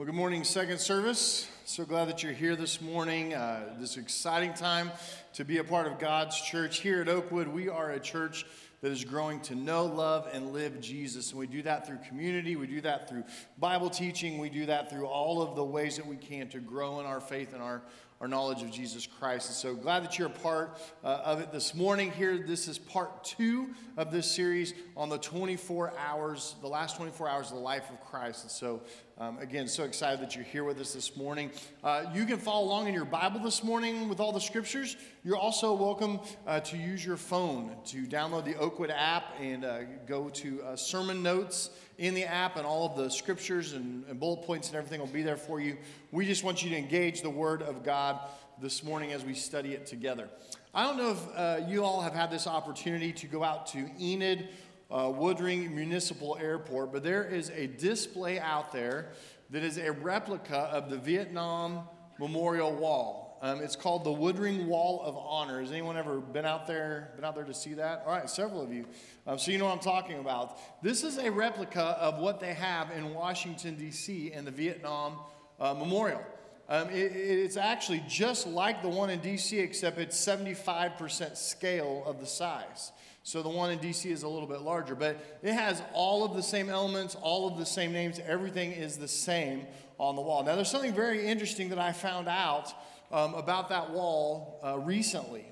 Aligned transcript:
Well, 0.00 0.06
good 0.06 0.14
morning, 0.14 0.44
second 0.44 0.78
service. 0.78 1.46
So 1.66 1.84
glad 1.84 2.08
that 2.08 2.22
you're 2.22 2.32
here 2.32 2.56
this 2.56 2.80
morning. 2.80 3.34
Uh, 3.34 3.74
this 3.78 3.98
exciting 3.98 4.54
time 4.54 4.90
to 5.34 5.44
be 5.44 5.58
a 5.58 5.62
part 5.62 5.86
of 5.86 5.98
God's 5.98 6.40
church. 6.40 6.80
Here 6.80 7.02
at 7.02 7.08
Oakwood, 7.10 7.48
we 7.48 7.68
are 7.68 7.90
a 7.90 8.00
church 8.00 8.46
that 8.80 8.92
is 8.92 9.04
growing 9.04 9.40
to 9.40 9.54
know, 9.54 9.84
love, 9.84 10.26
and 10.32 10.54
live 10.54 10.80
Jesus. 10.80 11.32
And 11.32 11.38
we 11.38 11.46
do 11.46 11.60
that 11.64 11.86
through 11.86 11.98
community, 12.08 12.56
we 12.56 12.66
do 12.66 12.80
that 12.80 13.10
through 13.10 13.24
Bible 13.58 13.90
teaching, 13.90 14.38
we 14.38 14.48
do 14.48 14.64
that 14.64 14.88
through 14.88 15.04
all 15.04 15.42
of 15.42 15.54
the 15.54 15.64
ways 15.64 15.96
that 15.96 16.06
we 16.06 16.16
can 16.16 16.48
to 16.48 16.60
grow 16.60 16.98
in 17.00 17.04
our 17.04 17.20
faith 17.20 17.52
and 17.52 17.62
our, 17.62 17.82
our 18.22 18.28
knowledge 18.28 18.62
of 18.62 18.70
Jesus 18.70 19.06
Christ. 19.06 19.48
And 19.48 19.56
so 19.56 19.74
glad 19.74 20.02
that 20.02 20.18
you're 20.18 20.28
a 20.28 20.30
part 20.30 20.80
uh, 21.04 21.20
of 21.24 21.40
it 21.40 21.52
this 21.52 21.74
morning. 21.74 22.10
Here, 22.10 22.38
this 22.38 22.68
is 22.68 22.78
part 22.78 23.22
two 23.22 23.74
of 23.98 24.10
this 24.10 24.30
series 24.30 24.72
on 24.96 25.10
the 25.10 25.18
24 25.18 25.92
hours, 25.98 26.54
the 26.62 26.68
last 26.68 26.96
24 26.96 27.28
hours 27.28 27.50
of 27.50 27.56
the 27.56 27.62
life 27.62 27.90
of 27.90 28.00
Christ. 28.00 28.44
And 28.44 28.50
so, 28.50 28.80
um, 29.20 29.36
again, 29.38 29.68
so 29.68 29.84
excited 29.84 30.18
that 30.20 30.34
you're 30.34 30.44
here 30.44 30.64
with 30.64 30.80
us 30.80 30.94
this 30.94 31.14
morning. 31.14 31.50
Uh, 31.84 32.06
you 32.14 32.24
can 32.24 32.38
follow 32.38 32.64
along 32.64 32.88
in 32.88 32.94
your 32.94 33.04
Bible 33.04 33.38
this 33.38 33.62
morning 33.62 34.08
with 34.08 34.18
all 34.18 34.32
the 34.32 34.40
scriptures. 34.40 34.96
You're 35.24 35.36
also 35.36 35.74
welcome 35.74 36.20
uh, 36.46 36.60
to 36.60 36.78
use 36.78 37.04
your 37.04 37.18
phone 37.18 37.76
to 37.88 38.06
download 38.06 38.46
the 38.46 38.56
Oakwood 38.56 38.90
app 38.90 39.34
and 39.38 39.66
uh, 39.66 39.80
go 40.06 40.30
to 40.30 40.62
uh, 40.62 40.74
sermon 40.74 41.22
notes 41.22 41.68
in 41.98 42.14
the 42.14 42.24
app, 42.24 42.56
and 42.56 42.64
all 42.64 42.86
of 42.86 42.96
the 42.96 43.10
scriptures 43.10 43.74
and, 43.74 44.06
and 44.08 44.18
bullet 44.18 44.42
points 44.46 44.68
and 44.68 44.76
everything 44.78 45.00
will 45.00 45.06
be 45.06 45.22
there 45.22 45.36
for 45.36 45.60
you. 45.60 45.76
We 46.12 46.24
just 46.24 46.42
want 46.42 46.64
you 46.64 46.70
to 46.70 46.76
engage 46.76 47.20
the 47.20 47.28
Word 47.28 47.60
of 47.60 47.84
God 47.84 48.18
this 48.58 48.82
morning 48.82 49.12
as 49.12 49.22
we 49.22 49.34
study 49.34 49.74
it 49.74 49.84
together. 49.84 50.30
I 50.72 50.84
don't 50.84 50.96
know 50.96 51.10
if 51.10 51.36
uh, 51.36 51.66
you 51.68 51.84
all 51.84 52.00
have 52.00 52.14
had 52.14 52.30
this 52.30 52.46
opportunity 52.46 53.12
to 53.12 53.26
go 53.26 53.44
out 53.44 53.66
to 53.68 53.90
Enid 54.00 54.48
uh, 54.90 55.04
Woodring 55.04 55.70
Municipal 55.72 56.36
Airport, 56.40 56.92
but 56.92 57.02
there 57.02 57.24
is 57.24 57.50
a 57.50 57.66
display 57.66 58.38
out 58.38 58.72
there 58.72 59.10
that 59.50 59.62
is 59.62 59.78
a 59.78 59.92
replica 59.92 60.56
of 60.56 60.90
the 60.90 60.98
Vietnam 60.98 61.88
Memorial 62.18 62.74
Wall. 62.74 63.30
Um, 63.42 63.60
it's 63.60 63.76
called 63.76 64.04
the 64.04 64.10
Woodring 64.10 64.66
Wall 64.66 65.00
of 65.02 65.16
Honor. 65.16 65.60
Has 65.60 65.70
anyone 65.70 65.96
ever 65.96 66.20
been 66.20 66.44
out 66.44 66.66
there? 66.66 67.12
Been 67.16 67.24
out 67.24 67.34
there 67.34 67.44
to 67.44 67.54
see 67.54 67.72
that? 67.74 68.02
All 68.06 68.12
right, 68.12 68.28
several 68.28 68.62
of 68.62 68.70
you. 68.70 68.84
Um, 69.26 69.38
so 69.38 69.50
you 69.50 69.56
know 69.56 69.64
what 69.64 69.72
I'm 69.72 69.78
talking 69.78 70.18
about. 70.18 70.58
This 70.82 71.04
is 71.04 71.16
a 71.16 71.30
replica 71.30 71.80
of 71.80 72.18
what 72.18 72.38
they 72.38 72.52
have 72.52 72.90
in 72.90 73.14
Washington 73.14 73.76
D.C. 73.76 74.32
in 74.32 74.44
the 74.44 74.50
Vietnam 74.50 75.20
uh, 75.58 75.72
Memorial. 75.72 76.22
Um, 76.68 76.90
it, 76.90 77.12
it's 77.16 77.56
actually 77.56 78.04
just 78.06 78.46
like 78.46 78.82
the 78.82 78.88
one 78.88 79.08
in 79.08 79.20
D.C., 79.20 79.58
except 79.58 79.98
it's 79.98 80.22
75% 80.22 81.36
scale 81.36 82.02
of 82.06 82.20
the 82.20 82.26
size. 82.26 82.92
So 83.22 83.42
the 83.42 83.48
one 83.48 83.70
in 83.70 83.78
DC 83.78 84.10
is 84.10 84.22
a 84.22 84.28
little 84.28 84.48
bit 84.48 84.62
larger, 84.62 84.94
but 84.94 85.38
it 85.42 85.52
has 85.52 85.82
all 85.92 86.24
of 86.24 86.34
the 86.34 86.42
same 86.42 86.70
elements, 86.70 87.14
all 87.14 87.46
of 87.46 87.58
the 87.58 87.66
same 87.66 87.92
names. 87.92 88.18
Everything 88.26 88.72
is 88.72 88.96
the 88.96 89.08
same 89.08 89.66
on 89.98 90.16
the 90.16 90.22
wall. 90.22 90.42
Now, 90.42 90.56
there's 90.56 90.70
something 90.70 90.94
very 90.94 91.26
interesting 91.26 91.68
that 91.68 91.78
I 91.78 91.92
found 91.92 92.28
out 92.28 92.72
um, 93.12 93.34
about 93.34 93.68
that 93.68 93.90
wall 93.90 94.60
uh, 94.64 94.78
recently. 94.78 95.44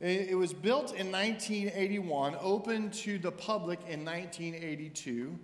It, 0.00 0.30
it 0.30 0.34
was 0.34 0.54
built 0.54 0.94
in 0.94 1.12
1981, 1.12 2.36
opened 2.40 2.94
to 2.94 3.18
the 3.18 3.30
public 3.32 3.80
in 3.80 4.04
1982. 4.04 5.38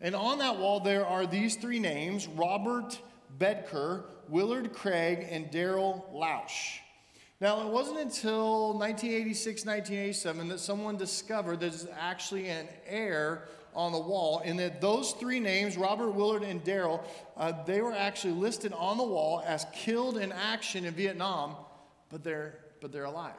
And 0.00 0.14
on 0.14 0.38
that 0.38 0.58
wall, 0.58 0.80
there 0.80 1.06
are 1.06 1.26
these 1.26 1.56
three 1.56 1.80
names 1.80 2.28
Robert 2.28 2.98
Bedker, 3.38 4.04
Willard 4.28 4.72
Craig, 4.72 5.26
and 5.28 5.50
Darrell 5.50 6.08
Lausch. 6.14 6.78
Now, 7.40 7.62
it 7.62 7.68
wasn't 7.68 8.00
until 8.00 8.74
1986, 8.74 9.64
1987 9.64 10.48
that 10.48 10.60
someone 10.60 10.98
discovered 10.98 11.58
there's 11.58 11.86
actually 11.98 12.48
an 12.48 12.68
air 12.86 13.48
on 13.74 13.92
the 13.92 13.98
wall, 13.98 14.42
and 14.44 14.58
that 14.58 14.82
those 14.82 15.12
three 15.12 15.40
names, 15.40 15.78
Robert, 15.78 16.10
Willard, 16.10 16.42
and 16.42 16.62
Darrell, 16.64 17.02
uh, 17.38 17.52
they 17.64 17.80
were 17.80 17.94
actually 17.94 18.34
listed 18.34 18.74
on 18.74 18.98
the 18.98 19.04
wall 19.04 19.42
as 19.46 19.64
killed 19.72 20.18
in 20.18 20.32
action 20.32 20.84
in 20.84 20.92
Vietnam, 20.92 21.56
but 22.10 22.22
they're, 22.22 22.58
but 22.82 22.92
they're 22.92 23.04
alive. 23.04 23.32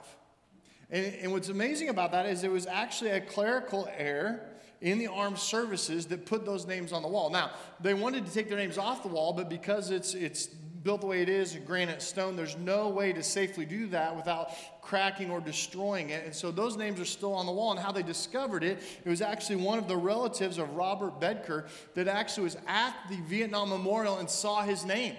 And, 0.90 1.14
and 1.22 1.32
what's 1.32 1.50
amazing 1.50 1.90
about 1.90 2.12
that 2.14 2.26
is 2.26 2.44
it 2.44 2.52
was 2.52 2.66
actually 2.66 3.12
a 3.12 3.22
clerical 3.22 3.88
error 3.96 4.40
in 4.80 4.98
the 4.98 5.08
armed 5.08 5.38
services 5.38 6.08
that 6.08 6.26
put 6.26 6.44
those 6.44 6.66
names 6.66 6.92
on 6.92 7.04
the 7.04 7.08
wall. 7.08 7.30
Now, 7.30 7.52
they 7.80 7.94
wanted 7.94 8.26
to 8.26 8.34
take 8.34 8.50
their 8.50 8.58
names 8.58 8.80
off 8.80 9.04
the 9.04 9.10
wall, 9.10 9.34
but 9.34 9.48
because 9.48 9.92
it's, 9.92 10.16
it's 10.16 10.48
built 10.84 11.02
the 11.02 11.08
way 11.08 11.22
it 11.22 11.30
is, 11.30 11.56
a 11.56 11.60
granite 11.60 12.02
stone, 12.02 12.36
there's 12.36 12.58
no 12.58 12.90
way 12.90 13.14
to 13.14 13.22
safely 13.22 13.66
do 13.66 13.88
that 13.88 14.16
without 14.16 14.52
cracking 14.82 15.30
or 15.30 15.40
destroying 15.40 16.10
it. 16.10 16.26
And 16.26 16.34
so 16.34 16.52
those 16.52 16.76
names 16.76 17.00
are 17.00 17.06
still 17.06 17.34
on 17.34 17.46
the 17.46 17.52
wall. 17.52 17.72
And 17.72 17.80
how 17.80 17.92
they 17.92 18.04
discovered 18.04 18.64
it, 18.64 18.82
it 19.04 19.10
was 19.10 19.22
actually 19.22 19.58
one 19.58 19.78
of 19.78 19.88
the 19.88 19.98
relatives 19.98 20.58
of 20.58 20.74
Robert 20.76 21.20
Bedker 21.20 21.68
that 21.94 22.08
actually 22.08 22.46
was 22.46 22.58
at 22.68 22.96
the 23.10 23.18
Vietnam 23.28 23.70
Memorial 23.70 24.18
and 24.18 24.30
saw 24.30 24.64
his 24.64 24.86
name. 24.86 25.16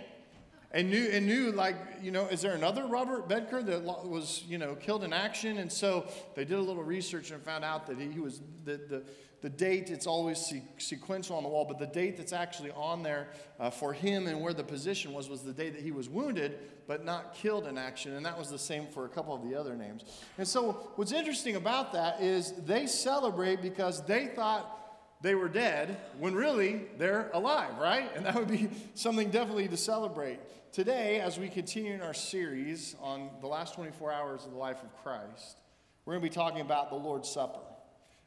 And 0.74 0.88
knew, 0.88 1.10
and 1.12 1.26
knew, 1.26 1.52
like, 1.52 1.76
you 2.02 2.10
know, 2.10 2.26
is 2.28 2.40
there 2.40 2.54
another 2.54 2.86
Robert 2.86 3.28
Bedker 3.28 3.64
that 3.66 3.82
was, 3.82 4.42
you 4.48 4.56
know, 4.56 4.74
killed 4.74 5.04
in 5.04 5.12
action? 5.12 5.58
And 5.58 5.70
so 5.70 6.06
they 6.34 6.46
did 6.46 6.56
a 6.56 6.62
little 6.62 6.82
research 6.82 7.30
and 7.30 7.42
found 7.42 7.62
out 7.62 7.86
that 7.88 8.00
he 8.00 8.18
was, 8.18 8.40
the, 8.64 8.80
the, 8.88 9.02
the 9.42 9.50
date, 9.50 9.90
it's 9.90 10.06
always 10.06 10.52
sequential 10.78 11.36
on 11.36 11.42
the 11.42 11.48
wall, 11.48 11.64
but 11.64 11.78
the 11.78 11.86
date 11.86 12.16
that's 12.16 12.32
actually 12.32 12.70
on 12.70 13.02
there 13.02 13.28
uh, 13.58 13.70
for 13.70 13.92
him 13.92 14.28
and 14.28 14.40
where 14.40 14.54
the 14.54 14.62
position 14.62 15.12
was 15.12 15.28
was 15.28 15.42
the 15.42 15.52
day 15.52 15.68
that 15.68 15.82
he 15.82 15.90
was 15.90 16.08
wounded, 16.08 16.60
but 16.86 17.04
not 17.04 17.34
killed 17.34 17.66
in 17.66 17.76
action. 17.76 18.14
And 18.14 18.24
that 18.24 18.38
was 18.38 18.50
the 18.50 18.58
same 18.58 18.86
for 18.86 19.04
a 19.04 19.08
couple 19.08 19.34
of 19.34 19.42
the 19.42 19.58
other 19.58 19.74
names. 19.74 20.04
And 20.38 20.46
so, 20.46 20.92
what's 20.94 21.10
interesting 21.10 21.56
about 21.56 21.92
that 21.92 22.22
is 22.22 22.52
they 22.64 22.86
celebrate 22.86 23.60
because 23.60 24.06
they 24.06 24.28
thought 24.28 24.78
they 25.22 25.34
were 25.34 25.48
dead 25.48 25.98
when 26.18 26.36
really 26.36 26.82
they're 26.96 27.28
alive, 27.34 27.78
right? 27.78 28.14
And 28.14 28.24
that 28.26 28.36
would 28.36 28.48
be 28.48 28.68
something 28.94 29.30
definitely 29.30 29.66
to 29.68 29.76
celebrate. 29.76 30.38
Today, 30.70 31.18
as 31.20 31.36
we 31.36 31.48
continue 31.48 31.94
in 31.94 32.00
our 32.00 32.14
series 32.14 32.94
on 33.00 33.28
the 33.40 33.48
last 33.48 33.74
24 33.74 34.12
hours 34.12 34.44
of 34.44 34.52
the 34.52 34.56
life 34.56 34.82
of 34.84 35.02
Christ, 35.02 35.58
we're 36.04 36.14
going 36.14 36.22
to 36.22 36.30
be 36.30 36.34
talking 36.34 36.60
about 36.60 36.90
the 36.90 36.96
Lord's 36.96 37.28
Supper. 37.28 37.60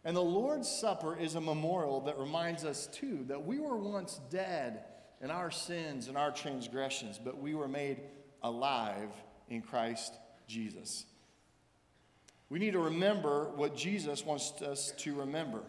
And 0.06 0.16
the 0.16 0.22
Lord's 0.22 0.70
Supper 0.70 1.18
is 1.18 1.34
a 1.34 1.42
memorial 1.42 2.00
that 2.02 2.20
reminds 2.20 2.64
us, 2.64 2.86
too, 2.88 3.26
that 3.28 3.44
we 3.44 3.60
were 3.60 3.76
once 3.76 4.22
dead 4.30 4.84
in 5.20 5.32
our 5.32 5.50
sins 5.50 6.08
and 6.08 6.16
our 6.16 6.32
transgressions, 6.32 7.20
but 7.22 7.40
we 7.40 7.56
were 7.56 7.68
made 7.68 8.02
alive 8.44 9.10
in 9.50 9.64
Christ 9.64 10.14
Jesus. 10.48 11.06
We 12.50 12.60
need 12.60 12.74
to 12.74 12.80
remember 12.80 13.50
what 13.56 13.76
Jesus 13.76 14.24
wants 14.24 14.62
us 14.62 14.94
to 14.98 15.16
remember. 15.16 15.62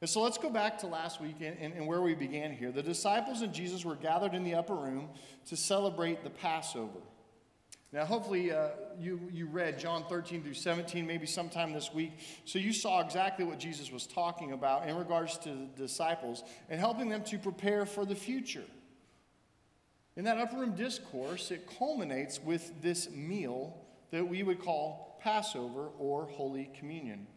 And 0.00 0.08
so 0.08 0.22
let's 0.22 0.38
go 0.38 0.50
back 0.50 0.78
to 0.78 0.86
last 0.86 1.20
week 1.20 1.36
and, 1.40 1.56
and, 1.58 1.74
and, 1.74 1.86
where 1.86 2.02
we 2.02 2.14
began 2.14 2.52
here. 2.52 2.70
The 2.70 2.82
disciples 2.82 3.40
and 3.40 3.52
Jesus 3.52 3.84
were 3.84 3.96
gathered 3.96 4.34
in 4.34 4.44
the 4.44 4.54
upper 4.54 4.74
room 4.74 5.08
to 5.46 5.56
celebrate 5.56 6.22
the 6.22 6.30
Passover. 6.30 7.00
Now, 7.94 8.04
hopefully, 8.04 8.50
uh, 8.50 8.70
you, 8.98 9.20
you 9.32 9.46
read 9.46 9.78
John 9.78 10.04
13 10.08 10.42
through 10.42 10.54
17, 10.54 11.06
maybe 11.06 11.26
sometime 11.26 11.72
this 11.72 11.94
week. 11.94 12.10
So 12.44 12.58
you 12.58 12.72
saw 12.72 13.00
exactly 13.00 13.44
what 13.44 13.60
Jesus 13.60 13.92
was 13.92 14.04
talking 14.04 14.50
about 14.50 14.88
in 14.88 14.96
regards 14.96 15.38
to 15.38 15.50
the 15.50 15.68
disciples 15.76 16.42
and 16.68 16.80
helping 16.80 17.08
them 17.08 17.22
to 17.22 17.38
prepare 17.38 17.86
for 17.86 18.04
the 18.04 18.16
future. 18.16 18.64
In 20.16 20.24
that 20.24 20.38
upper 20.38 20.56
room 20.56 20.74
discourse, 20.74 21.52
it 21.52 21.68
culminates 21.78 22.42
with 22.42 22.82
this 22.82 23.08
meal 23.12 23.76
that 24.10 24.26
we 24.26 24.42
would 24.42 24.58
call 24.58 25.20
Passover 25.22 25.90
or 25.96 26.26
Holy 26.26 26.70
Communion. 26.76 27.28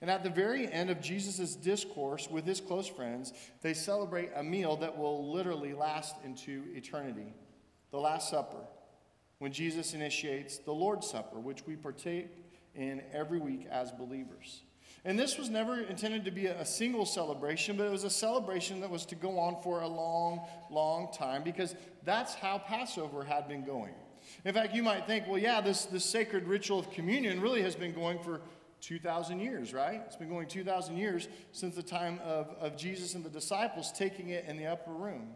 And 0.00 0.08
at 0.08 0.22
the 0.22 0.30
very 0.30 0.70
end 0.70 0.90
of 0.90 1.00
Jesus' 1.00 1.56
discourse 1.56 2.30
with 2.30 2.46
his 2.46 2.60
close 2.60 2.86
friends, 2.86 3.32
they 3.62 3.74
celebrate 3.74 4.30
a 4.36 4.44
meal 4.44 4.76
that 4.76 4.96
will 4.96 5.32
literally 5.32 5.74
last 5.74 6.14
into 6.24 6.66
eternity 6.72 7.34
the 7.90 7.98
Last 7.98 8.30
Supper 8.30 8.58
when 9.38 9.52
Jesus 9.52 9.94
initiates 9.94 10.58
the 10.58 10.72
Lord's 10.72 11.08
Supper, 11.08 11.38
which 11.38 11.66
we 11.66 11.76
partake 11.76 12.28
in 12.74 13.02
every 13.12 13.38
week 13.38 13.66
as 13.70 13.92
believers. 13.92 14.62
And 15.04 15.18
this 15.18 15.36
was 15.36 15.50
never 15.50 15.80
intended 15.80 16.24
to 16.24 16.30
be 16.30 16.46
a 16.46 16.64
single 16.64 17.04
celebration, 17.04 17.76
but 17.76 17.86
it 17.86 17.90
was 17.90 18.04
a 18.04 18.10
celebration 18.10 18.80
that 18.80 18.88
was 18.88 19.04
to 19.06 19.14
go 19.14 19.38
on 19.38 19.60
for 19.62 19.82
a 19.82 19.88
long, 19.88 20.46
long 20.70 21.12
time 21.12 21.42
because 21.42 21.74
that's 22.04 22.34
how 22.34 22.58
Passover 22.58 23.22
had 23.22 23.46
been 23.46 23.64
going. 23.64 23.92
In 24.46 24.54
fact, 24.54 24.74
you 24.74 24.82
might 24.82 25.06
think, 25.06 25.26
well, 25.28 25.38
yeah, 25.38 25.60
this, 25.60 25.84
this 25.84 26.04
sacred 26.06 26.48
ritual 26.48 26.78
of 26.78 26.90
communion 26.90 27.40
really 27.42 27.60
has 27.60 27.74
been 27.74 27.92
going 27.92 28.18
for 28.18 28.40
2,000 28.80 29.40
years, 29.40 29.74
right? 29.74 30.02
It's 30.06 30.16
been 30.16 30.30
going 30.30 30.46
2,000 30.46 30.96
years 30.96 31.28
since 31.52 31.74
the 31.74 31.82
time 31.82 32.18
of, 32.24 32.54
of 32.58 32.76
Jesus 32.76 33.14
and 33.14 33.22
the 33.22 33.30
disciples 33.30 33.92
taking 33.92 34.30
it 34.30 34.46
in 34.46 34.56
the 34.56 34.66
upper 34.66 34.92
room. 34.92 35.34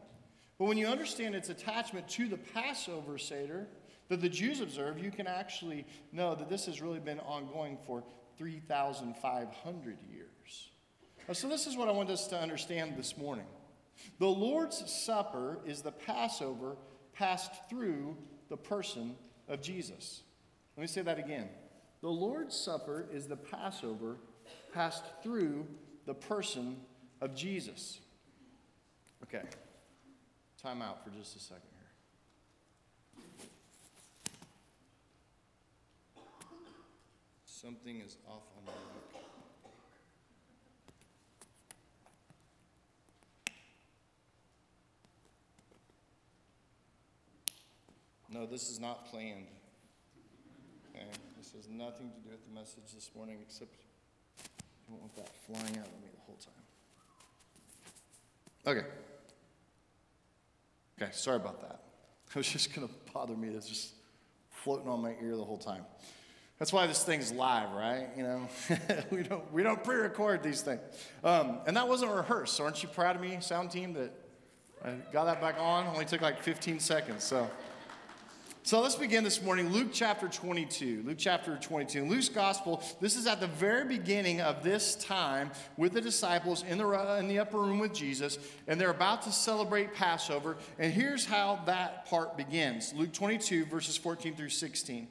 But 0.58 0.66
when 0.66 0.78
you 0.78 0.86
understand 0.86 1.34
its 1.34 1.50
attachment 1.50 2.08
to 2.10 2.28
the 2.28 2.38
Passover 2.38 3.18
Seder, 3.18 3.68
that 4.08 4.20
the 4.20 4.28
Jews 4.28 4.60
observe, 4.60 4.98
you 4.98 5.10
can 5.10 5.26
actually 5.26 5.86
know 6.12 6.34
that 6.34 6.48
this 6.48 6.66
has 6.66 6.80
really 6.80 7.00
been 7.00 7.20
ongoing 7.20 7.78
for 7.86 8.02
3,500 8.38 9.98
years. 10.10 10.70
So, 11.32 11.48
this 11.48 11.66
is 11.66 11.76
what 11.76 11.88
I 11.88 11.92
want 11.92 12.08
us 12.08 12.26
to 12.28 12.40
understand 12.40 12.94
this 12.96 13.18
morning. 13.18 13.44
The 14.18 14.26
Lord's 14.26 14.90
Supper 14.90 15.58
is 15.66 15.82
the 15.82 15.92
Passover 15.92 16.76
passed 17.12 17.52
through 17.68 18.16
the 18.48 18.56
person 18.56 19.14
of 19.46 19.60
Jesus. 19.60 20.22
Let 20.76 20.82
me 20.82 20.86
say 20.86 21.02
that 21.02 21.18
again. 21.18 21.48
The 22.00 22.08
Lord's 22.08 22.56
Supper 22.56 23.06
is 23.12 23.26
the 23.26 23.36
Passover 23.36 24.16
passed 24.72 25.04
through 25.22 25.66
the 26.06 26.14
person 26.14 26.76
of 27.20 27.34
Jesus. 27.34 27.98
Okay. 29.24 29.42
time 30.62 30.80
out 30.80 31.04
for 31.04 31.10
just 31.10 31.36
a 31.36 31.40
second 31.40 31.62
here. 31.72 33.28
Something 37.60 38.00
is 38.06 38.16
off 38.28 38.44
on 38.56 38.66
my 38.66 38.72
mic. 38.72 39.22
No, 48.30 48.46
this 48.46 48.70
is 48.70 48.78
not 48.78 49.10
planned. 49.10 49.46
Okay? 50.94 51.04
This 51.36 51.50
has 51.56 51.68
nothing 51.68 52.12
to 52.12 52.20
do 52.20 52.30
with 52.30 52.46
the 52.46 52.54
message 52.54 52.94
this 52.94 53.10
morning, 53.16 53.38
except 53.42 53.74
I 54.38 54.92
don't 54.92 55.00
want 55.00 55.16
that 55.16 55.28
flying 55.44 55.78
out 55.78 55.86
at 55.86 56.00
me 56.00 56.10
the 56.14 56.20
whole 56.26 56.36
time. 56.36 56.62
Okay. 58.68 58.86
Okay, 61.02 61.10
sorry 61.12 61.36
about 61.38 61.60
that. 61.62 61.80
It 62.30 62.36
was 62.36 62.48
just 62.48 62.72
going 62.72 62.86
to 62.86 62.94
bother 63.12 63.34
me. 63.34 63.48
It's 63.48 63.68
just 63.68 63.94
floating 64.50 64.88
on 64.88 65.02
my 65.02 65.14
ear 65.20 65.34
the 65.34 65.42
whole 65.42 65.58
time. 65.58 65.82
That's 66.58 66.72
why 66.72 66.88
this 66.88 67.04
thing's 67.04 67.30
live, 67.30 67.70
right? 67.70 68.08
You 68.16 68.22
know, 68.24 68.48
we 69.10 69.22
don't 69.22 69.52
we 69.52 69.62
don't 69.62 69.82
pre-record 69.84 70.42
these 70.42 70.60
things, 70.60 70.80
um, 71.22 71.60
and 71.66 71.76
that 71.76 71.86
wasn't 71.86 72.12
rehearsed. 72.12 72.56
So 72.56 72.64
aren't 72.64 72.82
you 72.82 72.88
proud 72.88 73.14
of 73.14 73.22
me, 73.22 73.38
sound 73.40 73.70
team, 73.70 73.92
that 73.92 74.12
I 74.84 74.94
got 75.12 75.26
that 75.26 75.40
back 75.40 75.56
on? 75.58 75.86
Only 75.86 76.04
took 76.04 76.20
like 76.20 76.40
15 76.42 76.80
seconds. 76.80 77.24
So. 77.24 77.48
So 78.64 78.82
let's 78.82 78.96
begin 78.96 79.24
this 79.24 79.40
morning. 79.40 79.70
Luke 79.70 79.88
chapter 79.94 80.28
22. 80.28 81.02
Luke 81.06 81.16
chapter 81.16 81.56
22. 81.56 82.02
In 82.02 82.10
Luke's 82.10 82.28
gospel, 82.28 82.82
this 83.00 83.16
is 83.16 83.26
at 83.26 83.40
the 83.40 83.46
very 83.46 83.86
beginning 83.86 84.42
of 84.42 84.62
this 84.62 84.94
time 84.96 85.52
with 85.78 85.94
the 85.94 86.02
disciples 86.02 86.64
in 86.64 86.76
the, 86.76 87.16
in 87.18 87.28
the 87.28 87.38
upper 87.38 87.58
room 87.58 87.78
with 87.78 87.94
Jesus, 87.94 88.38
and 88.66 88.78
they're 88.78 88.90
about 88.90 89.22
to 89.22 89.32
celebrate 89.32 89.94
Passover. 89.94 90.58
And 90.78 90.92
here's 90.92 91.24
how 91.24 91.60
that 91.64 92.10
part 92.10 92.36
begins 92.36 92.92
Luke 92.92 93.14
22, 93.14 93.64
verses 93.64 93.96
14 93.96 94.36
through 94.36 94.50
16. 94.50 95.08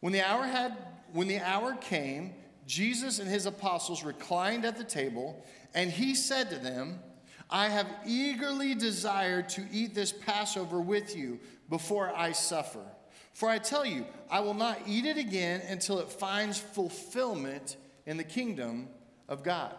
When 0.00 0.12
the 0.12 0.22
hour, 0.22 0.44
had, 0.44 0.76
when 1.12 1.28
the 1.28 1.40
hour 1.40 1.74
came, 1.74 2.34
Jesus 2.66 3.18
and 3.18 3.28
his 3.28 3.46
apostles 3.46 4.04
reclined 4.04 4.64
at 4.64 4.76
the 4.76 4.84
table, 4.84 5.44
and 5.74 5.90
he 5.90 6.14
said 6.14 6.50
to 6.50 6.56
them, 6.56 7.00
I 7.50 7.68
have 7.68 7.88
eagerly 8.06 8.74
desired 8.74 9.48
to 9.50 9.66
eat 9.72 9.94
this 9.94 10.12
Passover 10.12 10.80
with 10.80 11.16
you 11.16 11.40
before 11.70 12.12
I 12.14 12.32
suffer. 12.32 12.84
For 13.32 13.48
I 13.48 13.58
tell 13.58 13.86
you, 13.86 14.04
I 14.30 14.40
will 14.40 14.54
not 14.54 14.80
eat 14.86 15.06
it 15.06 15.16
again 15.16 15.62
until 15.68 15.98
it 15.98 16.10
finds 16.10 16.58
fulfillment 16.58 17.76
in 18.04 18.16
the 18.16 18.24
kingdom 18.24 18.88
of 19.28 19.42
God. 19.42 19.74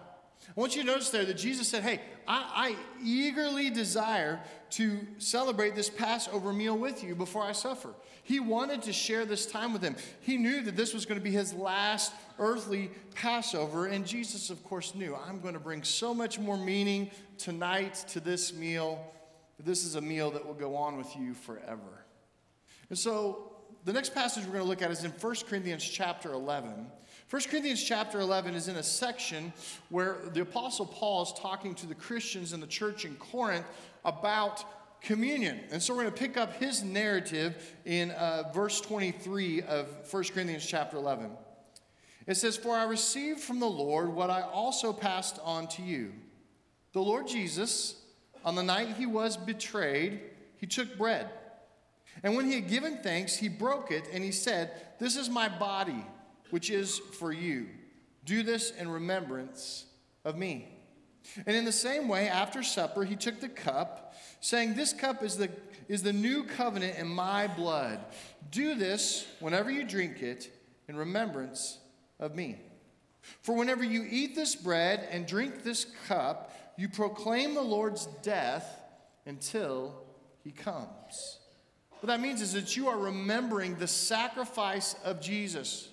I 0.47 0.59
want 0.59 0.75
you 0.75 0.81
to 0.81 0.87
notice 0.87 1.09
there 1.09 1.25
that 1.25 1.37
Jesus 1.37 1.67
said, 1.67 1.83
Hey, 1.83 2.01
I, 2.27 2.75
I, 2.75 2.75
eagerly 3.03 3.69
desire 3.69 4.39
to 4.71 4.99
celebrate 5.17 5.75
this 5.75 5.89
Passover 5.89 6.53
meal 6.53 6.77
with 6.77 7.03
you 7.03 7.15
before 7.15 7.43
I 7.43 7.51
suffer. 7.51 7.89
He 8.23 8.39
wanted 8.39 8.81
to 8.83 8.93
share 8.93 9.25
this 9.25 9.45
time 9.45 9.73
with 9.73 9.81
them. 9.81 9.95
He 10.21 10.37
knew 10.37 10.61
that 10.61 10.75
this 10.75 10.93
was 10.93 11.05
going 11.05 11.19
to 11.19 11.23
be 11.23 11.31
his 11.31 11.53
last 11.53 12.13
earthly 12.37 12.91
Passover, 13.15 13.87
and 13.87 14.05
Jesus, 14.05 14.49
of 14.49 14.63
course, 14.63 14.95
knew 14.95 15.15
I'm 15.27 15.39
going 15.39 15.55
to 15.55 15.59
bring 15.59 15.83
so 15.83 16.13
much 16.13 16.39
more 16.39 16.57
meaning 16.57 17.11
tonight 17.37 17.95
to 18.09 18.19
this 18.19 18.53
meal. 18.53 19.03
This 19.63 19.83
is 19.83 19.95
a 19.95 20.01
meal 20.01 20.31
that 20.31 20.45
will 20.45 20.53
go 20.53 20.75
on 20.75 20.97
with 20.97 21.15
you 21.15 21.33
forever. 21.33 22.05
And 22.89 22.97
so 22.97 23.51
the 23.85 23.93
next 23.93 24.13
passage 24.13 24.45
we're 24.45 24.53
going 24.53 24.63
to 24.63 24.69
look 24.69 24.81
at 24.81 24.91
is 24.91 25.03
in 25.03 25.11
1 25.11 25.35
Corinthians 25.47 25.83
chapter 25.83 26.31
11. 26.33 26.87
1 27.29 27.43
Corinthians 27.43 27.83
chapter 27.83 28.19
11 28.19 28.55
is 28.55 28.69
in 28.69 28.77
a 28.77 28.83
section 28.83 29.53
where 29.89 30.17
the 30.33 30.41
Apostle 30.41 30.87
Paul 30.87 31.21
is 31.21 31.33
talking 31.37 31.75
to 31.75 31.85
the 31.85 31.93
Christians 31.93 32.53
in 32.53 32.59
the 32.59 32.65
church 32.65 33.05
in 33.05 33.13
Corinth 33.17 33.67
about 34.03 34.65
communion. 34.99 35.59
And 35.69 35.79
so 35.79 35.93
we're 35.93 36.05
going 36.05 36.13
to 36.15 36.19
pick 36.19 36.37
up 36.37 36.53
his 36.55 36.83
narrative 36.83 37.75
in 37.85 38.09
uh, 38.11 38.51
verse 38.51 38.81
23 38.81 39.61
of 39.61 39.87
1 40.11 40.23
Corinthians 40.33 40.65
chapter 40.65 40.97
11. 40.97 41.29
It 42.25 42.35
says, 42.35 42.57
For 42.57 42.75
I 42.75 42.85
received 42.85 43.41
from 43.41 43.59
the 43.59 43.69
Lord 43.69 44.11
what 44.11 44.31
I 44.31 44.41
also 44.41 44.91
passed 44.91 45.37
on 45.43 45.67
to 45.67 45.83
you. 45.83 46.13
The 46.93 47.01
Lord 47.01 47.27
Jesus, 47.27 48.01
on 48.43 48.55
the 48.55 48.63
night 48.63 48.95
he 48.97 49.05
was 49.05 49.37
betrayed, 49.37 50.19
he 50.57 50.65
took 50.65 50.97
bread. 50.97 51.29
And 52.23 52.35
when 52.35 52.47
he 52.47 52.55
had 52.55 52.67
given 52.67 52.97
thanks, 53.03 53.35
he 53.35 53.49
broke 53.49 53.91
it 53.91 54.05
and 54.11 54.23
he 54.23 54.31
said, 54.31 54.71
This 54.97 55.15
is 55.15 55.29
my 55.29 55.47
body 55.47 56.03
which 56.49 56.69
is 56.69 56.99
for 56.99 57.31
you. 57.31 57.67
Do 58.25 58.43
this 58.43 58.71
in 58.71 58.89
remembrance 58.89 59.85
of 60.25 60.37
me. 60.37 60.67
And 61.45 61.55
in 61.55 61.65
the 61.65 61.71
same 61.71 62.07
way, 62.07 62.27
after 62.27 62.63
supper, 62.63 63.03
he 63.03 63.15
took 63.15 63.39
the 63.39 63.49
cup, 63.49 64.15
saying, 64.39 64.73
This 64.73 64.93
cup 64.93 65.23
is 65.23 65.37
the, 65.37 65.49
is 65.87 66.03
the 66.03 66.13
new 66.13 66.43
covenant 66.43 66.97
in 66.97 67.07
my 67.07 67.47
blood. 67.47 67.99
Do 68.51 68.75
this 68.75 69.27
whenever 69.39 69.69
you 69.69 69.83
drink 69.83 70.21
it 70.21 70.51
in 70.87 70.95
remembrance 70.95 71.79
of 72.19 72.35
me. 72.35 72.57
For 73.41 73.55
whenever 73.55 73.83
you 73.83 74.05
eat 74.09 74.35
this 74.35 74.55
bread 74.55 75.07
and 75.11 75.27
drink 75.27 75.63
this 75.63 75.85
cup, 76.07 76.73
you 76.77 76.89
proclaim 76.89 77.53
the 77.53 77.61
Lord's 77.61 78.07
death 78.23 78.81
until 79.25 80.03
he 80.43 80.51
comes. 80.51 81.39
What 81.99 82.07
that 82.07 82.21
means 82.21 82.41
is 82.41 82.53
that 82.53 82.77
you 82.77 82.87
are 82.87 82.97
remembering 82.97 83.75
the 83.75 83.87
sacrifice 83.87 84.95
of 85.03 85.19
Jesus. 85.19 85.88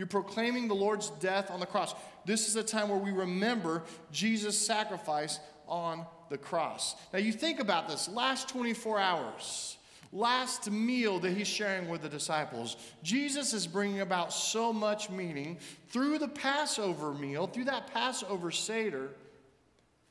You're 0.00 0.06
proclaiming 0.06 0.66
the 0.66 0.74
Lord's 0.74 1.10
death 1.20 1.50
on 1.50 1.60
the 1.60 1.66
cross. 1.66 1.94
This 2.24 2.48
is 2.48 2.56
a 2.56 2.62
time 2.62 2.88
where 2.88 2.96
we 2.96 3.10
remember 3.10 3.82
Jesus' 4.10 4.56
sacrifice 4.56 5.38
on 5.68 6.06
the 6.30 6.38
cross. 6.38 6.96
Now, 7.12 7.18
you 7.18 7.32
think 7.32 7.60
about 7.60 7.86
this 7.86 8.08
last 8.08 8.48
24 8.48 8.98
hours, 8.98 9.76
last 10.10 10.70
meal 10.70 11.18
that 11.18 11.32
he's 11.32 11.48
sharing 11.48 11.86
with 11.90 12.00
the 12.00 12.08
disciples. 12.08 12.78
Jesus 13.02 13.52
is 13.52 13.66
bringing 13.66 14.00
about 14.00 14.32
so 14.32 14.72
much 14.72 15.10
meaning 15.10 15.58
through 15.88 16.16
the 16.16 16.28
Passover 16.28 17.12
meal, 17.12 17.46
through 17.46 17.64
that 17.64 17.92
Passover 17.92 18.50
Seder, 18.50 19.10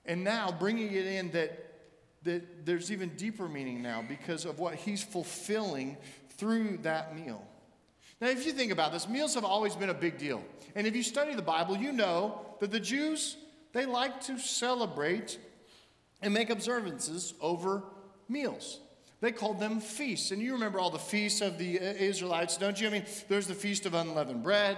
and 0.06 0.24
now 0.24 0.52
bringing 0.52 0.94
it 0.94 1.08
in 1.08 1.32
that, 1.32 1.66
that 2.26 2.64
there's 2.64 2.92
even 2.92 3.10
deeper 3.18 3.50
meaning 3.50 3.82
now 3.82 4.06
because 4.08 4.46
of 4.46 4.60
what 4.60 4.76
he's 4.76 5.02
fulfilling 5.02 5.98
through 6.38 6.78
that 6.84 7.16
meal. 7.16 7.44
Now, 8.22 8.28
if 8.28 8.46
you 8.46 8.52
think 8.52 8.72
about 8.72 8.92
this, 8.92 9.08
meals 9.08 9.36
have 9.36 9.46
always 9.46 9.76
been 9.76 9.90
a 9.90 9.94
big 9.94 10.18
deal. 10.18 10.44
And 10.76 10.86
if 10.86 10.96
you 10.96 11.04
study 11.04 11.36
the 11.36 11.42
Bible, 11.42 11.78
you 11.78 11.92
know 11.92 12.42
that 12.60 12.72
the 12.72 12.80
Jews, 12.80 13.38
they 13.72 13.86
like 13.86 14.22
to 14.26 14.38
celebrate 14.38 15.40
and 16.22 16.34
make 16.34 16.50
observances 16.50 17.34
over 17.40 17.84
meals. 18.28 18.80
They 19.22 19.32
called 19.32 19.60
them 19.60 19.80
feasts. 19.80 20.32
And 20.32 20.42
you 20.42 20.54
remember 20.54 20.80
all 20.80 20.90
the 20.90 21.00
feasts 21.00 21.42
of 21.42 21.58
the 21.58 21.80
uh, 21.80 21.84
Israelites, 21.84 22.58
don't 22.58 22.80
you? 22.80 22.88
I 22.88 22.92
mean, 22.92 23.06
there's 23.28 23.48
the 23.48 23.56
Feast 23.56 23.86
of 23.86 23.94
Unleavened 23.94 24.44
Bread, 24.44 24.78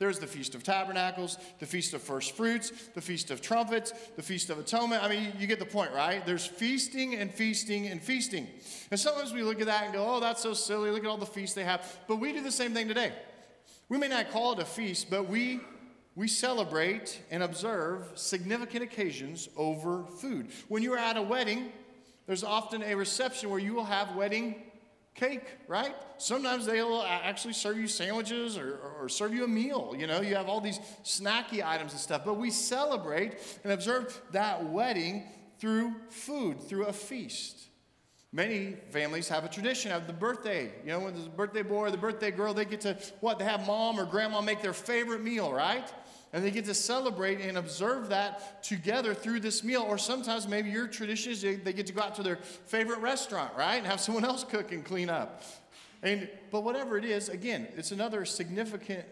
there's 0.00 0.18
the 0.18 0.26
Feast 0.26 0.54
of 0.54 0.64
Tabernacles, 0.64 1.36
the 1.58 1.66
Feast 1.66 1.92
of 1.92 2.02
First 2.02 2.34
Fruits, 2.34 2.72
the 2.94 3.02
Feast 3.02 3.30
of 3.30 3.42
Trumpets, 3.42 3.92
the 4.16 4.22
Feast 4.22 4.48
of 4.48 4.58
Atonement. 4.58 5.04
I 5.04 5.08
mean, 5.08 5.32
you 5.38 5.46
get 5.46 5.58
the 5.58 5.66
point, 5.66 5.92
right? 5.92 6.24
There's 6.24 6.46
feasting 6.46 7.14
and 7.16 7.32
feasting 7.32 7.86
and 7.86 8.02
feasting. 8.02 8.48
And 8.90 8.98
sometimes 8.98 9.34
we 9.34 9.42
look 9.42 9.60
at 9.60 9.66
that 9.66 9.84
and 9.84 9.92
go, 9.92 10.04
oh, 10.04 10.18
that's 10.18 10.42
so 10.42 10.54
silly. 10.54 10.90
Look 10.90 11.04
at 11.04 11.06
all 11.06 11.18
the 11.18 11.26
feasts 11.26 11.54
they 11.54 11.64
have. 11.64 11.98
But 12.08 12.16
we 12.16 12.32
do 12.32 12.42
the 12.42 12.50
same 12.50 12.72
thing 12.72 12.88
today. 12.88 13.12
We 13.90 13.98
may 13.98 14.08
not 14.08 14.30
call 14.30 14.54
it 14.54 14.58
a 14.58 14.64
feast, 14.64 15.10
but 15.10 15.28
we 15.28 15.60
we 16.16 16.26
celebrate 16.28 17.20
and 17.30 17.42
observe 17.42 18.10
significant 18.14 18.82
occasions 18.82 19.48
over 19.56 20.04
food. 20.20 20.48
When 20.68 20.82
you're 20.82 20.98
at 20.98 21.16
a 21.16 21.22
wedding, 21.22 21.72
there's 22.26 22.42
often 22.42 22.82
a 22.82 22.94
reception 22.94 23.48
where 23.48 23.60
you 23.60 23.74
will 23.74 23.84
have 23.84 24.16
wedding 24.16 24.56
cake, 25.14 25.44
right? 25.68 25.94
Sometimes 26.18 26.66
they'll 26.66 26.94
uh, 26.94 27.06
actually 27.06 27.54
serve 27.54 27.76
you 27.78 27.86
sandwiches 27.86 28.56
or, 28.56 28.78
or, 29.00 29.08
serve 29.08 29.34
you 29.34 29.44
a 29.44 29.48
meal. 29.48 29.94
You 29.96 30.06
know, 30.06 30.20
you 30.20 30.36
have 30.36 30.48
all 30.48 30.60
these 30.60 30.78
snacky 31.04 31.64
items 31.64 31.92
and 31.92 32.00
stuff. 32.00 32.24
But 32.24 32.34
we 32.34 32.50
celebrate 32.50 33.34
and 33.64 33.72
observe 33.72 34.20
that 34.32 34.64
wedding 34.70 35.24
through 35.58 35.94
food, 36.08 36.62
through 36.62 36.86
a 36.86 36.92
feast. 36.92 37.70
Many 38.32 38.76
families 38.90 39.28
have 39.28 39.44
a 39.44 39.48
tradition 39.48 39.90
of 39.90 40.06
the 40.06 40.12
birthday. 40.12 40.70
You 40.84 40.92
know, 40.92 41.00
when 41.00 41.14
there's 41.14 41.26
a 41.26 41.30
birthday 41.30 41.62
boy 41.62 41.86
or 41.86 41.90
the 41.90 41.98
birthday 41.98 42.30
girl, 42.30 42.54
they 42.54 42.64
get 42.64 42.82
to 42.82 42.96
what? 43.20 43.40
They 43.40 43.44
have 43.44 43.66
mom 43.66 43.98
or 43.98 44.06
grandma 44.06 44.40
make 44.40 44.62
their 44.62 44.72
favorite 44.72 45.22
meal, 45.22 45.52
right? 45.52 45.92
And 46.32 46.44
they 46.44 46.50
get 46.50 46.64
to 46.66 46.74
celebrate 46.74 47.40
and 47.40 47.58
observe 47.58 48.10
that 48.10 48.62
together 48.62 49.14
through 49.14 49.40
this 49.40 49.64
meal. 49.64 49.82
Or 49.82 49.98
sometimes 49.98 50.46
maybe 50.46 50.70
your 50.70 50.86
tradition 50.86 51.32
is 51.32 51.42
they 51.42 51.72
get 51.72 51.86
to 51.88 51.92
go 51.92 52.02
out 52.02 52.14
to 52.16 52.22
their 52.22 52.36
favorite 52.36 53.00
restaurant, 53.00 53.52
right? 53.56 53.76
And 53.76 53.86
have 53.86 54.00
someone 54.00 54.24
else 54.24 54.44
cook 54.44 54.72
and 54.72 54.84
clean 54.84 55.10
up. 55.10 55.42
And, 56.02 56.28
but 56.50 56.62
whatever 56.62 56.96
it 56.96 57.04
is, 57.04 57.28
again, 57.28 57.68
it's 57.76 57.92
another 57.92 58.24
significant 58.24 59.04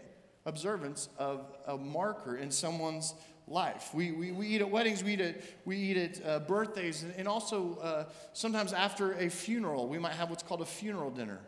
observance 0.45 1.09
of 1.17 1.45
a 1.67 1.77
marker 1.77 2.37
in 2.37 2.51
someone's 2.51 3.13
life. 3.47 3.89
We, 3.93 4.11
we, 4.11 4.31
we 4.31 4.47
eat 4.47 4.61
at 4.61 4.69
weddings, 4.69 5.03
we 5.03 5.13
eat 5.13 5.21
at, 5.21 5.41
we 5.65 5.77
eat 5.77 5.97
at 5.97 6.25
uh, 6.25 6.39
birthdays, 6.39 7.03
and, 7.03 7.13
and 7.17 7.27
also 7.27 7.77
uh, 7.81 8.05
sometimes 8.33 8.73
after 8.73 9.13
a 9.13 9.29
funeral, 9.29 9.87
we 9.87 9.97
might 9.97 10.13
have 10.13 10.29
what's 10.29 10.43
called 10.43 10.61
a 10.61 10.65
funeral 10.65 11.09
dinner. 11.09 11.39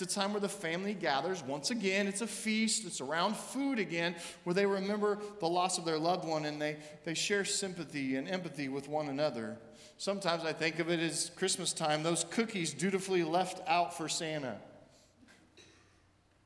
It's 0.00 0.14
a 0.14 0.20
time 0.20 0.32
where 0.32 0.40
the 0.40 0.48
family 0.48 0.94
gathers. 0.94 1.42
Once 1.42 1.72
again, 1.72 2.06
it's 2.06 2.20
a 2.20 2.26
feast. 2.28 2.86
It's 2.86 3.00
around 3.00 3.36
food 3.36 3.80
again, 3.80 4.14
where 4.44 4.54
they 4.54 4.64
remember 4.64 5.18
the 5.40 5.48
loss 5.48 5.76
of 5.76 5.84
their 5.84 5.98
loved 5.98 6.24
one 6.24 6.44
and 6.44 6.62
they, 6.62 6.76
they 7.04 7.14
share 7.14 7.44
sympathy 7.44 8.14
and 8.14 8.28
empathy 8.28 8.68
with 8.68 8.88
one 8.88 9.08
another. 9.08 9.56
sometimes 9.96 10.44
I 10.44 10.52
think 10.52 10.78
of 10.78 10.88
it 10.88 11.00
as 11.00 11.32
Christmas 11.34 11.72
time, 11.72 12.04
those 12.04 12.22
cookies 12.30 12.72
dutifully 12.72 13.24
left 13.24 13.60
out 13.68 13.96
for 13.96 14.08
Santa. 14.08 14.58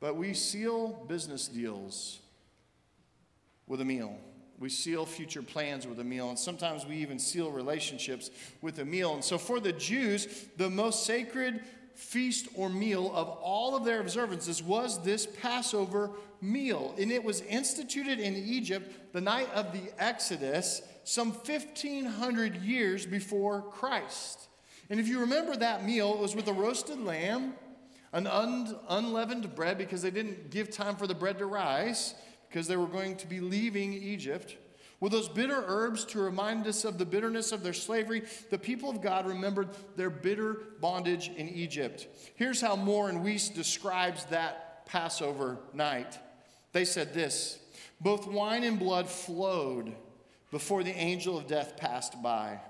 But 0.00 0.16
we 0.16 0.32
seal 0.32 1.04
business 1.06 1.46
deals 1.46 2.20
with 3.66 3.82
a 3.82 3.84
meal. 3.84 4.16
We 4.58 4.70
seal 4.70 5.04
future 5.04 5.42
plans 5.42 5.86
with 5.86 6.00
a 6.00 6.04
meal, 6.04 6.30
and 6.30 6.38
sometimes 6.38 6.86
we 6.86 6.96
even 6.96 7.18
seal 7.18 7.50
relationships 7.50 8.30
with 8.62 8.78
a 8.78 8.84
meal. 8.86 9.12
And 9.12 9.22
so, 9.22 9.36
for 9.36 9.60
the 9.60 9.72
Jews, 9.72 10.46
the 10.56 10.70
most 10.70 11.04
sacred 11.04 11.60
feast 11.94 12.48
or 12.54 12.68
meal 12.68 13.12
of 13.14 13.28
all 13.28 13.76
of 13.76 13.84
their 13.84 14.00
observances 14.00 14.62
was 14.62 15.02
this 15.02 15.26
Passover 15.26 16.10
meal. 16.40 16.94
And 16.98 17.10
it 17.10 17.22
was 17.22 17.40
instituted 17.42 18.18
in 18.18 18.34
Egypt 18.34 19.12
the 19.12 19.20
night 19.20 19.48
of 19.54 19.72
the 19.72 19.92
Exodus, 19.98 20.82
some 21.04 21.32
1,500 21.32 22.56
years 22.56 23.06
before 23.06 23.62
Christ. 23.62 24.48
And 24.90 25.00
if 25.00 25.08
you 25.08 25.20
remember 25.20 25.56
that 25.56 25.84
meal, 25.84 26.14
it 26.14 26.18
was 26.18 26.34
with 26.34 26.48
a 26.48 26.52
roasted 26.52 27.00
lamb, 27.00 27.54
an 28.12 28.26
un- 28.26 28.76
unleavened 28.88 29.54
bread, 29.54 29.78
because 29.78 30.02
they 30.02 30.10
didn't 30.10 30.50
give 30.50 30.70
time 30.70 30.96
for 30.96 31.06
the 31.06 31.14
bread 31.14 31.38
to 31.38 31.46
rise 31.46 32.14
because 32.48 32.66
they 32.66 32.76
were 32.76 32.86
going 32.86 33.16
to 33.16 33.26
be 33.26 33.40
leaving 33.40 33.94
Egypt. 33.94 34.56
With 35.02 35.10
those 35.10 35.28
bitter 35.28 35.64
herbs 35.66 36.04
to 36.06 36.20
remind 36.20 36.64
us 36.68 36.84
of 36.84 36.96
the 36.96 37.04
bitterness 37.04 37.50
of 37.50 37.64
their 37.64 37.72
slavery, 37.72 38.22
the 38.50 38.58
people 38.58 38.88
of 38.88 39.02
God 39.02 39.26
remembered 39.26 39.70
their 39.96 40.10
bitter 40.10 40.58
bondage 40.80 41.28
in 41.36 41.48
Egypt. 41.48 42.06
Here's 42.36 42.60
how 42.60 42.76
Moore 42.76 43.08
and 43.08 43.24
Wuest 43.24 43.52
describes 43.52 44.26
that 44.26 44.86
Passover 44.86 45.58
night. 45.74 46.20
They 46.70 46.84
said 46.84 47.14
this 47.14 47.58
Both 48.00 48.28
wine 48.28 48.62
and 48.62 48.78
blood 48.78 49.08
flowed 49.08 49.92
before 50.52 50.84
the 50.84 50.96
angel 50.96 51.36
of 51.36 51.48
death 51.48 51.76
passed 51.76 52.22
by. 52.22 52.60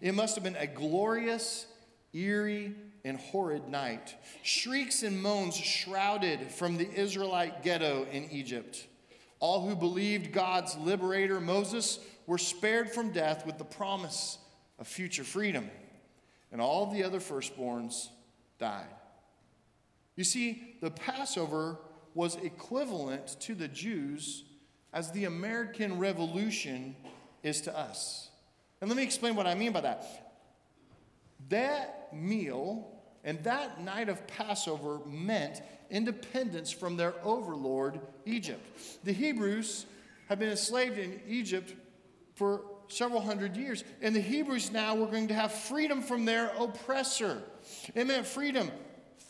It 0.00 0.14
must 0.14 0.36
have 0.36 0.44
been 0.44 0.56
a 0.56 0.66
glorious, 0.66 1.66
eerie, 2.14 2.72
and 3.04 3.18
horrid 3.18 3.68
night. 3.68 4.14
Shrieks 4.42 5.02
and 5.02 5.22
moans 5.22 5.54
shrouded 5.54 6.50
from 6.50 6.78
the 6.78 6.90
Israelite 6.90 7.62
ghetto 7.62 8.06
in 8.10 8.30
Egypt. 8.30 8.86
All 9.44 9.60
who 9.60 9.76
believed 9.76 10.32
God's 10.32 10.74
liberator, 10.78 11.38
Moses, 11.38 11.98
were 12.26 12.38
spared 12.38 12.90
from 12.90 13.12
death 13.12 13.44
with 13.44 13.58
the 13.58 13.64
promise 13.64 14.38
of 14.78 14.88
future 14.88 15.22
freedom. 15.22 15.70
And 16.50 16.62
all 16.62 16.90
the 16.90 17.04
other 17.04 17.20
firstborns 17.20 18.08
died. 18.58 18.88
You 20.16 20.24
see, 20.24 20.76
the 20.80 20.90
Passover 20.90 21.76
was 22.14 22.36
equivalent 22.36 23.38
to 23.40 23.54
the 23.54 23.68
Jews 23.68 24.44
as 24.94 25.10
the 25.10 25.26
American 25.26 25.98
Revolution 25.98 26.96
is 27.42 27.60
to 27.60 27.78
us. 27.78 28.30
And 28.80 28.88
let 28.88 28.96
me 28.96 29.02
explain 29.02 29.36
what 29.36 29.46
I 29.46 29.54
mean 29.54 29.72
by 29.72 29.82
that. 29.82 30.40
That 31.50 32.14
meal 32.14 32.93
and 33.24 33.42
that 33.44 33.80
night 33.82 34.08
of 34.08 34.26
Passover 34.26 35.00
meant 35.06 35.62
independence 35.90 36.70
from 36.70 36.96
their 36.96 37.14
overlord, 37.22 38.00
Egypt. 38.26 38.64
The 39.04 39.12
Hebrews 39.12 39.86
have 40.28 40.38
been 40.38 40.50
enslaved 40.50 40.98
in 40.98 41.20
Egypt 41.26 41.74
for 42.34 42.62
several 42.88 43.20
hundred 43.20 43.56
years, 43.56 43.84
and 44.02 44.14
the 44.14 44.20
Hebrews 44.20 44.70
now 44.70 44.94
were 44.94 45.06
going 45.06 45.28
to 45.28 45.34
have 45.34 45.52
freedom 45.52 46.02
from 46.02 46.24
their 46.24 46.48
oppressor. 46.58 47.42
It 47.94 48.06
meant 48.06 48.26
freedom 48.26 48.70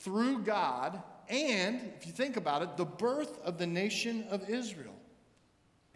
through 0.01 0.41
God, 0.41 1.03
and 1.29 1.93
if 1.97 2.07
you 2.07 2.13
think 2.13 2.37
about 2.37 2.63
it, 2.63 2.77
the 2.77 2.85
birth 2.85 3.39
of 3.45 3.59
the 3.59 3.67
nation 3.67 4.27
of 4.31 4.49
Israel. 4.49 4.95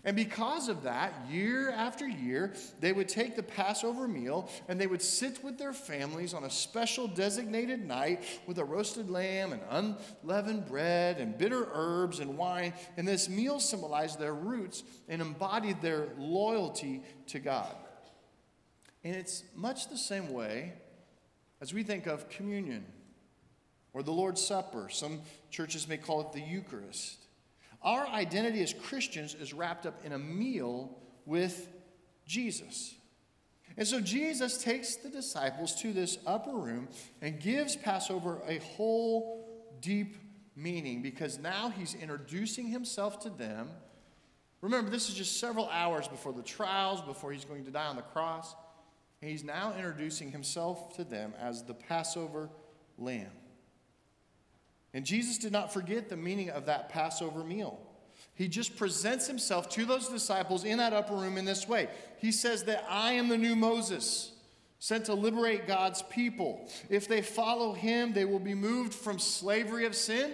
And 0.09 0.17
because 0.17 0.71
of 0.71 0.85
that, 0.85 1.13
year 1.29 1.71
after 1.71 2.09
year, 2.09 2.55
they 2.81 2.95
would 2.95 3.11
take 3.11 3.37
the 3.37 3.43
Passover 3.43 4.09
meal 4.09 4.49
and 4.67 4.81
they 4.81 4.87
would 4.87 5.03
sit 5.03 5.45
with 5.45 5.59
their 5.59 5.75
families 5.75 6.33
on 6.33 6.45
a 6.45 6.51
special 6.51 7.07
designated 7.07 7.87
night 7.87 8.25
with 8.47 8.59
a 8.59 8.65
roasted 8.65 9.11
lamb 9.11 9.53
and 9.53 9.61
unleavened 9.69 10.65
bread 10.65 11.19
and 11.19 11.37
bitter 11.37 11.69
herbs 11.75 12.21
and 12.21 12.39
wine. 12.39 12.73
And 12.97 13.07
this 13.07 13.29
meal 13.29 13.61
symbolized 13.61 14.19
their 14.19 14.33
roots 14.33 14.83
and 15.11 15.21
embodied 15.21 15.83
their 15.83 16.09
loyalty 16.17 17.03
to 17.27 17.39
God. 17.39 17.77
And 19.05 19.15
it's 19.15 19.43
much 19.55 19.91
the 19.91 19.99
same 19.99 20.33
way 20.33 20.73
as 21.61 21.75
we 21.75 21.83
think 21.83 22.07
of 22.07 22.31
communion 22.31 22.87
or 23.93 24.03
the 24.03 24.13
Lord's 24.13 24.43
Supper. 24.43 24.89
Some 24.91 25.21
churches 25.51 25.87
may 25.87 25.99
call 25.99 26.23
it 26.23 26.33
the 26.33 26.41
Eucharist. 26.41 27.28
Our 27.83 28.07
identity 28.07 28.63
as 28.63 28.73
Christians 28.73 29.35
is 29.35 29.53
wrapped 29.55 29.87
up 29.87 30.05
in 30.05 30.13
a 30.13 30.19
meal 30.19 30.99
with 31.27 31.69
Jesus. 32.27 32.95
And 33.77 33.87
so 33.87 34.01
Jesus 34.01 34.63
takes 34.63 34.97
the 34.97 35.09
disciples 35.09 35.81
to 35.83 35.93
this 35.93 36.19
upper 36.27 36.53
room 36.53 36.89
and 37.23 37.39
gives 37.41 37.77
Passover 37.77 38.43
a 38.47 38.59
whole 38.59 39.49
deep 39.81 40.17
meaning 40.57 41.01
because 41.03 41.39
now 41.39 41.71
he's 41.71 41.95
introducing 41.95 42.67
himself 42.67 43.21
to 43.21 43.31
them. 43.31 43.71
Remember, 44.61 44.91
this 44.91 45.09
is 45.09 45.15
just 45.15 45.39
several 45.39 45.69
hours 45.69 46.09
before 46.09 46.33
the 46.33 46.43
trials, 46.43 47.01
before 47.01 47.31
he's 47.33 47.45
going 47.45 47.65
to 47.65 47.71
die 47.71 47.87
on 47.87 47.95
the 47.95 48.03
cross. 48.03 48.57
And 49.23 49.31
he's 49.31 49.45
now 49.45 49.73
introducing 49.77 50.33
himself 50.33 50.97
to 50.97 51.05
them 51.05 51.33
as 51.41 51.63
the 51.63 51.75
Passover 51.75 52.51
lamb. 52.97 53.31
And 54.95 55.05
Jesus 55.05 55.39
did 55.39 55.53
not 55.53 55.73
forget 55.73 56.09
the 56.09 56.17
meaning 56.17 56.51
of 56.51 56.67
that 56.67 56.89
Passover 56.89 57.45
meal. 57.45 57.79
He 58.35 58.49
just 58.49 58.77
presents 58.77 59.27
himself 59.27 59.69
to 59.71 59.85
those 59.85 60.09
disciples 60.09 60.65
in 60.65 60.79
that 60.79 60.93
upper 60.93 61.15
room 61.15 61.37
in 61.37 61.45
this 61.45 61.67
way. 61.69 61.89
He 62.19 62.33
says 62.33 62.65
that 62.65 62.85
I 62.89 63.13
am 63.13 63.29
the 63.29 63.37
new 63.37 63.57
Moses, 63.57 64.33
sent 64.79 65.07
to 65.07 65.15
liberate 65.15 65.67
God's 65.67 66.03
people. 66.03 66.71
If 66.89 67.09
they 67.09 67.21
follow 67.21 67.73
him, 67.73 68.13
they 68.13 68.25
will 68.25 68.39
be 68.39 68.55
moved 68.55 68.95
from 68.95 69.19
slavery 69.19 69.87
of 69.87 69.95
sin 69.95 70.33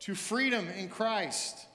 to 0.00 0.14
freedom 0.14 0.68
in 0.78 0.88
Christ. 0.88 1.66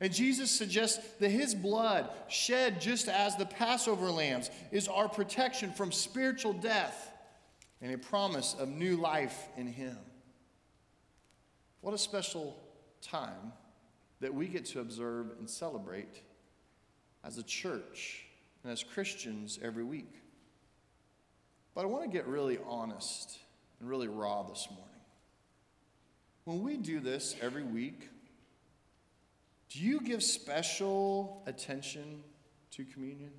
And 0.00 0.12
Jesus 0.12 0.50
suggests 0.50 0.98
that 1.20 1.28
his 1.28 1.54
blood, 1.54 2.10
shed 2.28 2.80
just 2.80 3.06
as 3.06 3.36
the 3.36 3.46
Passover 3.46 4.10
lambs, 4.10 4.50
is 4.72 4.88
our 4.88 5.08
protection 5.08 5.72
from 5.72 5.92
spiritual 5.92 6.54
death 6.54 7.10
and 7.80 7.92
a 7.92 7.98
promise 7.98 8.56
of 8.58 8.68
new 8.68 8.96
life 8.96 9.46
in 9.56 9.66
him. 9.66 9.96
What 11.80 11.94
a 11.94 11.98
special 11.98 12.56
time 13.00 13.52
that 14.20 14.34
we 14.34 14.46
get 14.46 14.66
to 14.66 14.80
observe 14.80 15.30
and 15.38 15.48
celebrate 15.48 16.22
as 17.24 17.38
a 17.38 17.42
church 17.42 18.24
and 18.62 18.72
as 18.72 18.82
Christians 18.82 19.58
every 19.62 19.84
week. 19.84 20.12
But 21.74 21.82
I 21.82 21.86
want 21.86 22.04
to 22.04 22.10
get 22.10 22.26
really 22.26 22.58
honest 22.66 23.38
and 23.78 23.88
really 23.88 24.08
raw 24.08 24.42
this 24.42 24.68
morning. 24.70 24.86
When 26.44 26.62
we 26.62 26.76
do 26.76 27.00
this 27.00 27.36
every 27.40 27.62
week, 27.62 28.08
do 29.70 29.78
you 29.78 30.00
give 30.00 30.22
special 30.22 31.42
attention 31.46 32.22
to 32.72 32.84
communion? 32.84 33.30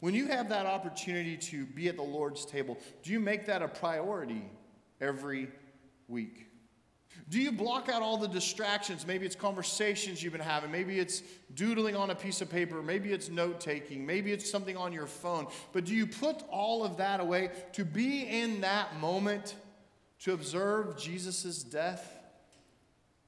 When 0.00 0.14
you 0.14 0.28
have 0.28 0.48
that 0.48 0.66
opportunity 0.66 1.36
to 1.36 1.66
be 1.66 1.88
at 1.88 1.96
the 1.96 2.02
Lord's 2.02 2.46
table, 2.46 2.78
do 3.02 3.12
you 3.12 3.20
make 3.20 3.46
that 3.46 3.60
a 3.60 3.68
priority 3.68 4.48
every 5.00 5.48
week? 6.08 6.49
Do 7.28 7.40
you 7.40 7.52
block 7.52 7.88
out 7.88 8.02
all 8.02 8.16
the 8.16 8.26
distractions? 8.26 9.06
Maybe 9.06 9.24
it's 9.24 9.36
conversations 9.36 10.20
you've 10.20 10.32
been 10.32 10.42
having. 10.42 10.72
Maybe 10.72 10.98
it's 10.98 11.22
doodling 11.54 11.94
on 11.94 12.10
a 12.10 12.14
piece 12.14 12.40
of 12.40 12.50
paper. 12.50 12.82
Maybe 12.82 13.12
it's 13.12 13.28
note 13.28 13.60
taking. 13.60 14.04
Maybe 14.04 14.32
it's 14.32 14.50
something 14.50 14.76
on 14.76 14.92
your 14.92 15.06
phone. 15.06 15.46
But 15.72 15.84
do 15.84 15.94
you 15.94 16.08
put 16.08 16.42
all 16.50 16.82
of 16.84 16.96
that 16.96 17.20
away 17.20 17.50
to 17.74 17.84
be 17.84 18.22
in 18.22 18.62
that 18.62 18.98
moment, 18.98 19.54
to 20.22 20.32
observe 20.32 20.98
Jesus' 20.98 21.62
death, 21.62 22.18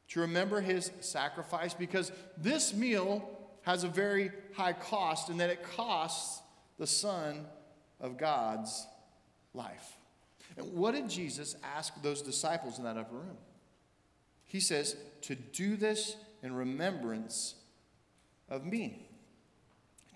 to 0.09 0.21
remember 0.21 0.61
his 0.61 0.91
sacrifice? 0.99 1.73
Because 1.73 2.11
this 2.37 2.75
meal 2.75 3.39
has 3.63 3.85
a 3.85 3.89
very 3.89 4.33
high 4.55 4.73
cost, 4.73 5.29
and 5.29 5.39
that 5.39 5.49
it 5.49 5.63
costs 5.77 6.43
the 6.77 6.89
Son 6.89 7.47
of 8.01 8.19
God's 8.19 8.85
life. 9.55 9.97
And 10.57 10.73
what 10.73 10.97
did 10.97 11.09
Jesus 11.09 11.55
ask 11.63 12.03
those 12.03 12.21
disciples 12.21 12.79
in 12.79 12.85
that 12.85 12.97
upper 12.97 13.15
room? 13.15 13.37
He 14.53 14.61
says, 14.61 14.97
to 15.23 15.35
do 15.35 15.77
this 15.77 16.15
in 16.43 16.55
remembrance 16.55 17.55
of 18.51 18.67
me. 18.67 19.09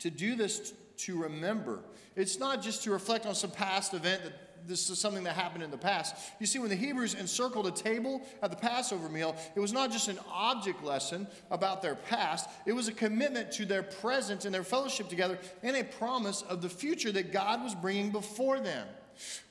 To 0.01 0.11
do 0.11 0.37
this 0.37 0.75
to 0.99 1.23
remember. 1.23 1.81
It's 2.17 2.39
not 2.39 2.61
just 2.61 2.85
to 2.85 2.91
reflect 2.91 3.25
on 3.25 3.35
some 3.35 3.51
past 3.51 3.95
event 3.95 4.25
that 4.25 4.69
this 4.69 4.91
is 4.91 4.99
something 4.99 5.25
that 5.25 5.33
happened 5.33 5.65
in 5.65 5.71
the 5.71 5.79
past. 5.79 6.15
You 6.39 6.45
see, 6.45 6.59
when 6.59 6.69
the 6.69 6.77
Hebrews 6.77 7.15
encircled 7.15 7.67
a 7.67 7.71
table 7.71 8.21
at 8.43 8.51
the 8.51 8.59
Passover 8.59 9.09
meal, 9.09 9.35
it 9.55 9.61
was 9.61 9.73
not 9.73 9.91
just 9.91 10.09
an 10.09 10.19
object 10.31 10.85
lesson 10.85 11.27
about 11.51 11.81
their 11.81 11.95
past, 11.95 12.51
it 12.67 12.75
was 12.75 12.89
a 12.89 12.93
commitment 12.93 13.51
to 13.53 13.65
their 13.65 13.85
presence 13.85 14.45
and 14.45 14.55
their 14.55 14.65
fellowship 14.65 15.09
together 15.09 15.39
and 15.63 15.79
a 15.79 15.85
promise 15.85 16.43
of 16.43 16.61
the 16.61 16.69
future 16.69 17.13
that 17.13 17.33
God 17.33 17.63
was 17.63 17.75
bringing 17.75 18.11
before 18.11 18.61
them. 18.61 18.87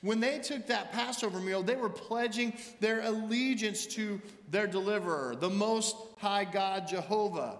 When 0.00 0.20
they 0.20 0.38
took 0.38 0.66
that 0.66 0.92
Passover 0.92 1.40
meal, 1.40 1.62
they 1.62 1.76
were 1.76 1.88
pledging 1.88 2.54
their 2.80 3.00
allegiance 3.02 3.86
to 3.86 4.20
their 4.50 4.66
deliverer, 4.66 5.36
the 5.36 5.50
Most 5.50 5.96
High 6.18 6.44
God 6.44 6.88
Jehovah. 6.88 7.58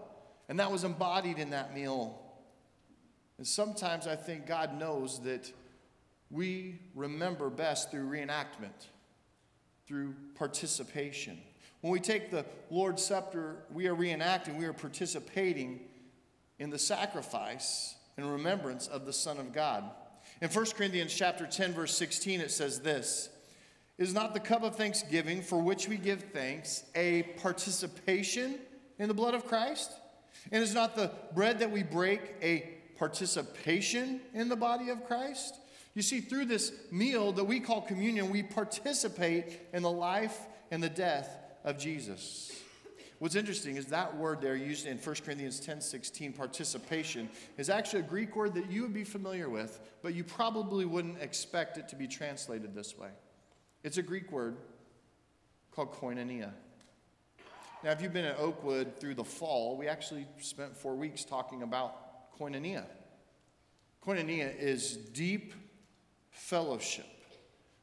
And 0.49 0.61
that 0.61 0.71
was 0.71 0.85
embodied 0.85 1.39
in 1.39 1.51
that 1.51 1.75
meal. 1.75 2.21
And 3.39 3.47
sometimes 3.47 4.07
I 4.07 4.17
think 4.17 4.47
God 4.47 4.79
knows 4.79 5.23
that 5.25 5.53
we 6.31 6.81
remember 6.95 7.51
best 7.51 7.91
through 7.91 8.09
reenactment, 8.09 8.87
through 9.87 10.15
participation. 10.35 11.39
When 11.81 11.93
we 11.93 12.01
take 12.01 12.31
the 12.31 12.45
Lord's 12.71 13.05
Supper, 13.05 13.57
we 13.73 13.87
are 13.87 13.95
reenacting, 13.95 14.57
we 14.57 14.65
are 14.65 14.73
participating 14.73 15.81
in 16.59 16.71
the 16.71 16.79
sacrifice 16.79 17.95
and 18.17 18.31
remembrance 18.31 18.89
of 18.89 19.05
the 19.05 19.13
Son 19.13 19.39
of 19.39 19.53
God. 19.53 19.85
In 20.43 20.51
1 20.51 20.67
Corinthians 20.77 21.15
chapter 21.15 21.47
10, 21.47 21.73
verse 21.73 21.97
16, 21.97 22.41
it 22.41 22.51
says 22.51 22.81
this 22.81 23.31
Is 23.99 24.13
not 24.13 24.35
the 24.35 24.41
cup 24.41 24.63
of 24.63 24.77
thanksgiving 24.77 25.43
for 25.43 25.59
which 25.59 25.89
we 25.89 25.97
give 25.97 26.25
thanks 26.35 26.85
a 26.95 27.23
participation 27.41 28.57
in 28.99 29.09
the 29.09 29.15
blood 29.15 29.35
of 29.35 29.47
Christ? 29.47 29.93
And 30.53 30.63
is 30.63 30.75
not 30.75 30.95
the 30.95 31.11
bread 31.35 31.59
that 31.61 31.71
we 31.71 31.83
break 31.83 32.21
a 32.43 32.77
participation 32.99 34.21
in 34.35 34.49
the 34.49 34.57
body 34.57 34.91
of 34.91 35.07
Christ? 35.07 35.55
You 35.95 36.03
see, 36.03 36.21
through 36.21 36.45
this 36.45 36.73
meal 36.93 37.33
that 37.33 37.45
we 37.45 37.59
call 37.59 37.81
communion, 37.81 38.31
we 38.31 38.43
participate 38.43 39.61
in 39.73 39.83
the 39.83 39.91
life 39.91 40.39
and 40.71 40.83
the 40.83 40.91
death 40.91 41.31
of 41.65 41.79
Jesus. 41.79 42.53
What's 43.19 43.35
interesting 43.35 43.77
is 43.77 43.87
that 43.87 44.15
word 44.17 44.43
there 44.43 44.57
used 44.57 44.87
in 44.87 44.99
1 44.99 45.17
Corinthians 45.25 45.59
10 45.61 45.81
16, 45.81 46.33
participation, 46.33 47.31
is 47.57 47.71
actually 47.71 48.01
a 48.01 48.05
Greek 48.05 48.37
word 48.37 48.55
that 48.55 48.71
you 48.71 48.83
would 48.83 48.93
be 48.93 49.05
familiar 49.05 49.49
with, 49.49 49.81
but 50.03 50.15
you 50.15 50.23
probably 50.23 50.85
wouldn't 50.85 51.23
expect 51.23 51.79
it 51.79 51.89
to 51.89 51.97
be 51.97 52.07
translated 52.07 52.75
this 52.75 52.97
way. 52.99 53.09
It's 53.85 53.97
a 53.97 54.03
Greek 54.03 54.31
word 54.31 54.57
called 55.73 55.93
koinonia. 55.93 56.53
Now, 57.85 57.93
if 57.93 58.03
you've 58.03 58.13
been 58.13 58.25
at 58.25 58.39
Oakwood 58.39 58.99
through 58.99 59.15
the 59.15 59.25
fall, 59.25 59.77
we 59.77 59.87
actually 59.87 60.27
spent 60.41 60.77
four 60.77 60.95
weeks 60.95 61.25
talking 61.25 61.63
about 61.63 62.37
koinonia. 62.39 62.85
Koinonia 64.05 64.55
is 64.59 64.97
deep 64.97 65.55
fellowship. 66.31 67.07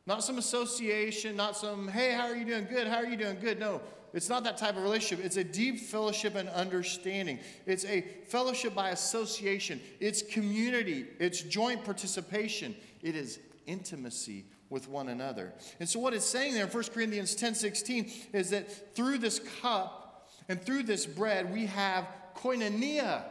Not 0.06 0.24
some 0.24 0.38
association, 0.38 1.36
not 1.36 1.56
some, 1.56 1.88
hey, 1.88 2.12
how 2.12 2.28
are 2.28 2.36
you 2.36 2.46
doing? 2.46 2.66
Good, 2.66 2.88
how 2.88 2.98
are 2.98 3.06
you 3.06 3.16
doing? 3.16 3.38
Good. 3.40 3.60
No, 3.60 3.82
it's 4.14 4.30
not 4.30 4.44
that 4.44 4.58
type 4.58 4.78
of 4.78 4.84
relationship. 4.84 5.26
It's 5.26 5.38
a 5.38 5.44
deep 5.44 5.80
fellowship 5.80 6.36
and 6.36 6.48
understanding. 6.50 7.40
It's 7.66 7.84
a 7.86 8.02
fellowship 8.28 8.76
by 8.76 8.90
association. 8.90 9.82
It's 10.00 10.22
community. 10.22 11.08
It's 11.20 11.42
joint 11.42 11.84
participation. 11.84 12.76
It 13.02 13.16
is 13.16 13.40
intimacy 13.66 14.46
with 14.70 14.88
one 14.88 15.10
another. 15.10 15.54
And 15.80 15.90
so 15.90 16.00
what 16.00 16.14
it's 16.14 16.26
saying 16.26 16.54
there 16.54 16.66
in 16.66 16.70
1 16.70 16.84
Corinthians 16.94 17.36
10 17.36 17.56
16 17.56 18.12
is 18.34 18.52
that 18.52 18.96
through 18.96 19.18
this 19.18 19.40
cup 19.62 20.30
and 20.48 20.62
through 20.62 20.84
this 20.84 21.06
bread, 21.06 21.52
we 21.52 21.66
have 21.68 22.08
koinonia, 22.36 23.24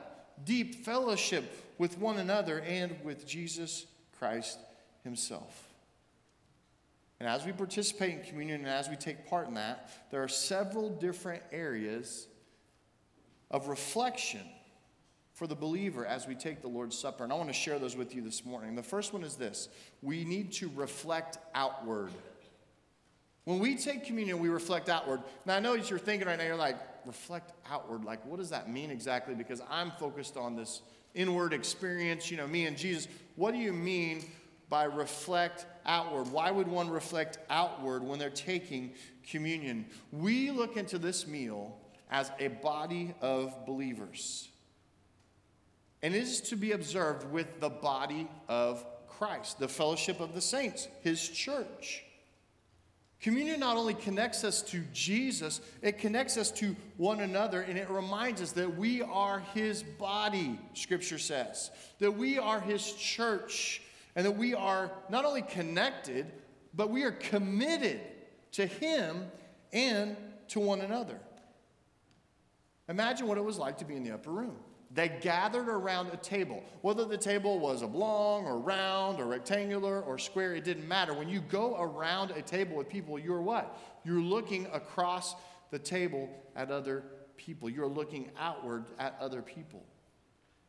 deep 0.45 0.85
fellowship 0.85 1.75
with 1.79 1.99
one 1.99 2.19
another 2.19 2.61
and 2.61 2.97
with 3.05 3.27
Jesus 3.27 3.87
Christ 4.19 4.59
himself. 5.05 5.72
And 7.23 7.31
as 7.31 7.47
we 7.47 7.53
participate 7.53 8.15
in 8.15 8.25
communion 8.25 8.63
and 8.63 8.69
as 8.69 8.89
we 8.89 8.97
take 8.97 9.29
part 9.31 9.47
in 9.47 9.55
that, 9.55 9.89
there 10.11 10.25
are 10.25 10.29
several 10.29 10.91
different 10.91 11.41
areas 11.53 12.27
of 13.49 13.69
reflection 13.69 14.41
for 15.33 15.47
the 15.47 15.55
believer 15.55 16.05
as 16.05 16.27
we 16.27 16.35
take 16.35 16.63
the 16.63 16.69
Lord's 16.69 16.99
Supper. 16.99 17.23
And 17.23 17.33
I 17.33 17.37
want 17.37 17.49
to 17.49 17.53
share 17.55 17.79
those 17.79 17.95
with 17.95 18.13
you 18.13 18.23
this 18.23 18.45
morning. 18.45 18.75
The 18.75 18.83
first 18.83 19.13
one 19.13 19.23
is 19.23 19.37
this 19.37 19.69
we 20.03 20.25
need 20.25 20.51
to 20.55 20.69
reflect 20.75 21.39
outward. 21.55 22.11
When 23.45 23.61
we 23.61 23.77
take 23.77 24.05
communion, 24.05 24.41
we 24.41 24.49
reflect 24.49 24.89
outward. 24.89 25.21
Now, 25.47 25.55
I 25.55 25.61
know 25.61 25.77
what 25.77 25.89
you're 25.89 26.01
thinking 26.01 26.27
right 26.27 26.37
now, 26.37 26.45
you're 26.45 26.57
like, 26.57 26.81
reflect 27.07 27.53
outward. 27.71 28.05
Like, 28.05 28.27
what 28.27 28.39
does 28.41 28.51
that 28.51 28.69
mean 28.69 28.91
exactly? 28.91 29.37
Because 29.37 29.63
I'm 29.71 29.93
focused 29.93 30.37
on 30.37 30.57
this 30.57 30.83
inward 31.15 31.53
experience, 31.53 32.33
you 32.33 32.37
know, 32.37 32.49
me 32.49 32.67
and 32.67 32.77
Jesus. 32.77 33.07
What 33.37 33.53
do 33.53 33.59
you 33.59 33.73
mean 33.73 34.25
by 34.73 34.85
reflect 34.85 35.67
outward. 35.85 36.33
Why 36.33 36.51
would 36.51 36.67
one 36.67 36.89
reflect 36.89 37.37
outward 37.51 38.03
when 38.03 38.19
they're 38.19 38.31
taking 38.31 38.95
communion? 39.29 39.85
We 40.11 40.51
look 40.51 40.79
into 40.79 40.99
this 40.99 41.27
meal 41.27 41.77
as 42.11 42.33
a 42.41 42.49
body 42.49 43.15
of 43.21 43.67
believers. 43.67 44.49
And 46.03 46.15
it 46.15 46.23
is 46.23 46.41
to 46.41 46.57
be 46.57 46.73
observed 46.73 47.31
with 47.31 47.61
the 47.61 47.69
body 47.69 48.27
of 48.49 48.83
Christ, 49.09 49.59
the 49.59 49.69
fellowship 49.69 50.21
of 50.21 50.35
the 50.35 50.41
saints, 50.41 50.89
his 51.03 51.29
church. 51.29 52.03
Communion 53.21 53.61
not 53.61 53.77
only 53.77 53.93
connects 53.93 54.43
us 54.43 54.63
to 54.63 54.81
Jesus, 54.95 55.61
it 55.83 55.99
connects 55.99 56.39
us 56.39 56.51
to 56.53 56.75
one 56.97 57.21
another, 57.21 57.61
and 57.61 57.77
it 57.77 57.91
reminds 57.91 58.41
us 58.41 58.53
that 58.53 58.75
we 58.75 59.03
are 59.03 59.41
his 59.53 59.83
body, 59.83 60.59
scripture 60.73 61.19
says, 61.19 61.71
that 61.99 62.13
we 62.13 62.39
are 62.39 62.59
his 62.59 62.91
church 62.95 63.83
and 64.15 64.27
that 64.27 64.37
we 64.37 64.55
are 64.55 64.91
not 65.09 65.25
only 65.25 65.43
connected, 65.43 66.31
but 66.75 66.91
we 66.91 67.03
are 67.03 67.13
committed 67.13 68.01
to 68.53 68.67
Him 68.67 69.31
and 69.73 70.17
to 70.49 70.61
one 70.61 70.81
another. 70.81 71.19
Imagine 72.89 73.27
what 73.27 73.39
it 73.39 73.45
was 73.45 73.59
like 73.59 73.79
to 73.79 73.85
be 73.85 73.97
in 73.97 74.03
the 74.03 74.13
upper 74.13 74.31
room. 74.31 74.57
They 74.95 75.09
gathered 75.09 75.69
around 75.69 76.11
a 76.13 76.19
table. 76.19 76.63
Whether 76.83 77.07
the 77.07 77.17
table 77.17 77.59
was 77.59 77.83
oblong 77.83 78.45
or 78.45 78.59
round 78.59 79.21
or 79.21 79.25
rectangular 79.25 80.03
or 80.03 80.19
square, 80.19 80.55
it 80.55 80.65
didn't 80.65 80.87
matter. 80.87 81.15
When 81.15 81.31
you 81.31 81.41
go 81.41 81.81
around 81.81 82.33
a 82.33 82.43
table 82.43 82.77
with 82.77 82.91
people, 82.91 83.19
you're 83.19 83.41
what? 83.41 83.79
You're 84.05 84.21
looking 84.21 84.67
across 84.67 85.35
the 85.71 85.79
table 85.79 86.29
at 86.55 86.71
other 86.71 87.05
people. 87.39 87.71
You're 87.71 87.87
looking 87.87 88.31
outward 88.39 88.85
at 88.99 89.17
other 89.19 89.41
people. 89.41 89.87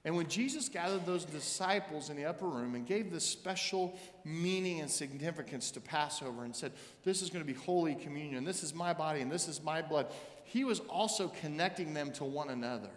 And 0.06 0.18
when 0.18 0.28
Jesus 0.28 0.68
gathered 0.68 1.06
those 1.06 1.24
disciples 1.24 2.10
in 2.10 2.18
the 2.18 2.26
upper 2.26 2.48
room 2.48 2.76
and 2.76 2.86
gave 2.86 3.12
this 3.12 3.26
special 3.26 3.98
meaning 4.26 4.82
and 4.82 4.92
significance 4.92 5.72
to 5.72 5.80
Passover 5.80 6.44
and 6.44 6.54
said, 6.54 6.74
This 7.06 7.22
is 7.22 7.30
going 7.30 7.46
to 7.46 7.52
be 7.52 7.58
Holy 7.58 7.96
Communion, 7.96 8.44
this 8.44 8.64
is 8.64 8.74
my 8.74 8.94
body, 8.94 9.22
and 9.22 9.32
this 9.32 9.48
is 9.48 9.64
my 9.64 9.82
blood, 9.82 10.08
he 10.44 10.66
was 10.66 10.82
also 10.82 11.30
connecting 11.40 11.94
them 11.94 12.12
to 12.14 12.26
one 12.26 12.50
another. 12.50 12.90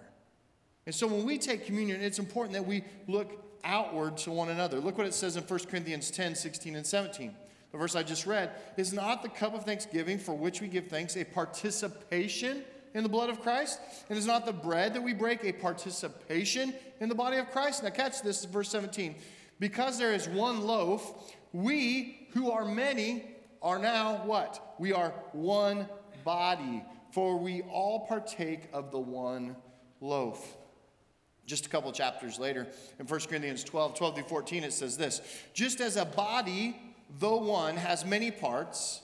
And 0.84 0.94
so 0.94 1.06
when 1.06 1.24
we 1.24 1.38
take 1.38 1.64
communion, 1.64 2.00
it's 2.00 2.18
important 2.18 2.54
that 2.54 2.66
we 2.66 2.82
look 3.06 3.60
outward 3.62 4.16
to 4.18 4.30
one 4.30 4.48
another. 4.48 4.78
Look 4.78 4.98
what 4.98 5.06
it 5.06 5.14
says 5.14 5.36
in 5.36 5.42
1 5.44 5.58
Corinthians 5.66 6.10
10 6.10 6.34
16 6.34 6.76
and 6.76 6.86
17. 6.86 7.34
The 7.72 7.78
verse 7.78 7.94
I 7.94 8.02
just 8.02 8.26
read 8.26 8.52
is 8.76 8.92
not 8.92 9.22
the 9.22 9.28
cup 9.28 9.54
of 9.54 9.64
thanksgiving 9.64 10.18
for 10.18 10.34
which 10.34 10.60
we 10.60 10.68
give 10.68 10.86
thanks 10.86 11.16
a 11.16 11.24
participation 11.24 12.64
in 12.96 13.02
the 13.02 13.08
blood 13.08 13.28
of 13.28 13.40
Christ? 13.40 13.78
And 14.08 14.18
is 14.18 14.26
not 14.26 14.46
the 14.46 14.52
bread 14.52 14.94
that 14.94 15.02
we 15.02 15.12
break 15.12 15.44
a 15.44 15.52
participation 15.52 16.74
in 16.98 17.08
the 17.08 17.14
body 17.14 17.36
of 17.36 17.50
Christ? 17.50 17.82
Now, 17.82 17.90
catch 17.90 18.22
this, 18.22 18.44
verse 18.46 18.70
17. 18.70 19.14
Because 19.60 19.98
there 19.98 20.14
is 20.14 20.28
one 20.28 20.62
loaf, 20.62 21.32
we 21.52 22.28
who 22.32 22.50
are 22.50 22.64
many 22.64 23.24
are 23.62 23.78
now 23.78 24.22
what? 24.24 24.74
We 24.78 24.92
are 24.92 25.12
one 25.32 25.88
body, 26.24 26.82
for 27.12 27.36
we 27.36 27.62
all 27.62 28.06
partake 28.06 28.68
of 28.72 28.90
the 28.90 28.98
one 28.98 29.56
loaf. 30.00 30.56
Just 31.46 31.66
a 31.66 31.68
couple 31.68 31.92
chapters 31.92 32.38
later, 32.38 32.66
in 32.98 33.06
1 33.06 33.20
Corinthians 33.20 33.62
12, 33.62 33.94
12 33.94 34.14
through 34.14 34.24
14, 34.24 34.64
it 34.64 34.72
says 34.72 34.96
this 34.96 35.20
Just 35.52 35.80
as 35.80 35.96
a 35.96 36.04
body, 36.04 36.76
though 37.18 37.36
one, 37.36 37.76
has 37.76 38.04
many 38.04 38.30
parts, 38.30 39.02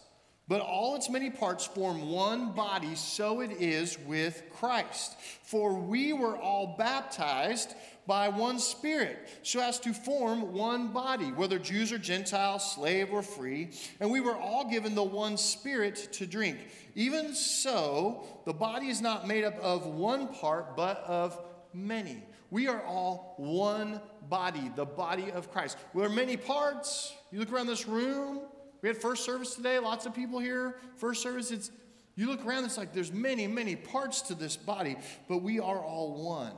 but 0.48 0.61
all 0.61 0.96
its 0.96 1.09
many 1.09 1.31
parts 1.31 1.64
form 1.64 2.11
one 2.11 2.52
body, 2.52 2.94
so 2.94 3.40
it 3.40 3.52
is 3.52 3.98
with 4.00 4.42
Christ. 4.52 5.16
For 5.42 5.74
we 5.74 6.12
were 6.12 6.37
all 6.37 6.74
baptized 6.76 7.74
by 8.07 8.28
one 8.28 8.59
Spirit, 8.59 9.28
so 9.42 9.61
as 9.61 9.78
to 9.81 9.92
form 9.92 10.52
one 10.52 10.88
body, 10.88 11.26
whether 11.26 11.59
Jews 11.59 11.92
or 11.92 11.98
Gentiles, 11.98 12.72
slave 12.72 13.12
or 13.12 13.22
free, 13.22 13.70
and 14.00 14.11
we 14.11 14.20
were 14.20 14.37
all 14.37 14.68
given 14.68 14.94
the 14.94 15.02
one 15.02 15.37
Spirit 15.37 16.09
to 16.12 16.26
drink. 16.26 16.59
Even 16.96 17.35
so, 17.35 18.26
the 18.44 18.52
body 18.52 18.88
is 18.88 19.00
not 19.00 19.28
made 19.28 19.44
up 19.44 19.57
of 19.61 19.87
one 19.87 20.26
part, 20.28 20.76
but 20.76 20.98
of 21.07 21.38
many. 21.72 22.22
We 22.50 22.68
are 22.68 22.83
all 22.83 23.35
one 23.38 24.00
body, 24.28 24.70
the 24.74 24.85
body 24.85 25.31
of 25.31 25.50
Christ. 25.50 25.78
Are 25.94 26.09
many 26.09 26.37
parts. 26.37 27.14
You 27.31 27.38
look 27.38 27.52
around 27.52 27.68
this 27.68 27.87
room, 27.87 28.40
we 28.83 28.88
had 28.88 28.97
first 28.97 29.25
service 29.25 29.55
today, 29.55 29.79
lots 29.79 30.07
of 30.07 30.14
people 30.14 30.40
here. 30.40 30.77
First 30.97 31.23
service, 31.23 31.51
it's 31.51 31.71
you 32.14 32.27
look 32.27 32.45
around, 32.45 32.64
it's 32.64 32.77
like 32.77 32.92
there's 32.92 33.12
many, 33.12 33.47
many 33.47 33.75
parts 33.75 34.23
to 34.23 34.35
this 34.35 34.57
body, 34.57 34.97
but 35.29 35.38
we 35.38 35.61
are 35.61 35.79
all 35.79 36.23
one. 36.23 36.53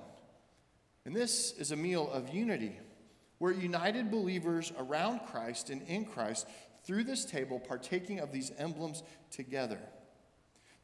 And 1.05 1.15
this 1.15 1.53
is 1.53 1.71
a 1.71 1.77
meal 1.77 2.11
of 2.11 2.31
unity. 2.31 2.79
We're 3.39 3.53
united 3.53 4.11
believers 4.11 4.73
around 4.79 5.21
Christ 5.31 5.71
and 5.71 5.83
in 5.83 6.07
Christ 6.07 6.49
through 6.85 7.05
this 7.05 7.25
table, 7.25 7.61
partaking 7.61 8.21
of 8.21 8.33
these 8.33 8.51
emblems 8.59 9.03
together. 9.31 9.79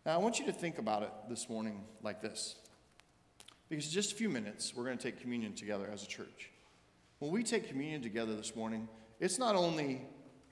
Now, 0.06 0.14
I 0.14 0.18
want 0.18 0.38
you 0.38 0.46
to 0.46 0.52
think 0.52 0.78
about 0.78 1.02
it 1.02 1.10
this 1.28 1.48
morning 1.48 1.84
like 2.02 2.22
this. 2.22 2.56
Because 3.68 3.86
in 3.86 3.92
just 3.92 4.12
a 4.12 4.14
few 4.14 4.28
minutes, 4.28 4.74
we're 4.74 4.84
going 4.84 4.98
to 4.98 5.02
take 5.02 5.20
communion 5.20 5.54
together 5.54 5.88
as 5.92 6.02
a 6.02 6.06
church. 6.06 6.50
When 7.18 7.30
we 7.30 7.42
take 7.42 7.68
communion 7.68 8.02
together 8.02 8.34
this 8.34 8.56
morning, 8.56 8.88
it's 9.20 9.38
not 9.38 9.54
only 9.54 10.02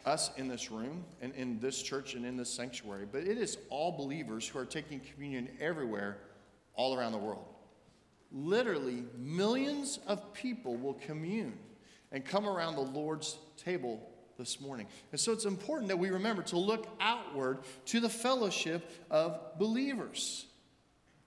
us 0.04 0.30
in 0.37 0.48
this 0.48 0.70
room 0.70 1.04
and 1.20 1.34
in 1.34 1.61
this 1.61 1.82
church 1.82 2.14
and 2.14 2.24
in 2.24 2.37
this 2.37 2.50
sanctuary, 2.50 3.06
but 3.11 3.22
it 3.22 3.38
is 3.38 3.58
all 3.68 3.92
believers 3.92 4.46
who 4.48 4.58
are 4.58 4.64
taking 4.64 5.00
communion 5.00 5.48
everywhere, 5.61 6.18
all 6.74 6.96
around 6.96 7.12
the 7.12 7.18
world. 7.18 7.44
Literally, 8.30 9.04
millions 9.16 9.98
of 10.06 10.32
people 10.34 10.76
will 10.76 10.94
commune 10.94 11.58
and 12.12 12.24
come 12.24 12.46
around 12.46 12.74
the 12.74 12.80
Lord's 12.80 13.38
table 13.56 14.00
this 14.38 14.61
morning. 14.61 14.87
And 15.11 15.20
so 15.20 15.32
it's 15.32 15.44
important 15.44 15.88
that 15.88 15.98
we 15.98 16.11
remember 16.11 16.42
to 16.44 16.58
look 16.58 16.87
outward 17.00 17.58
to 17.87 18.00
the 18.00 18.08
fellowship 18.08 18.88
of 19.11 19.58
believers. 19.58 20.46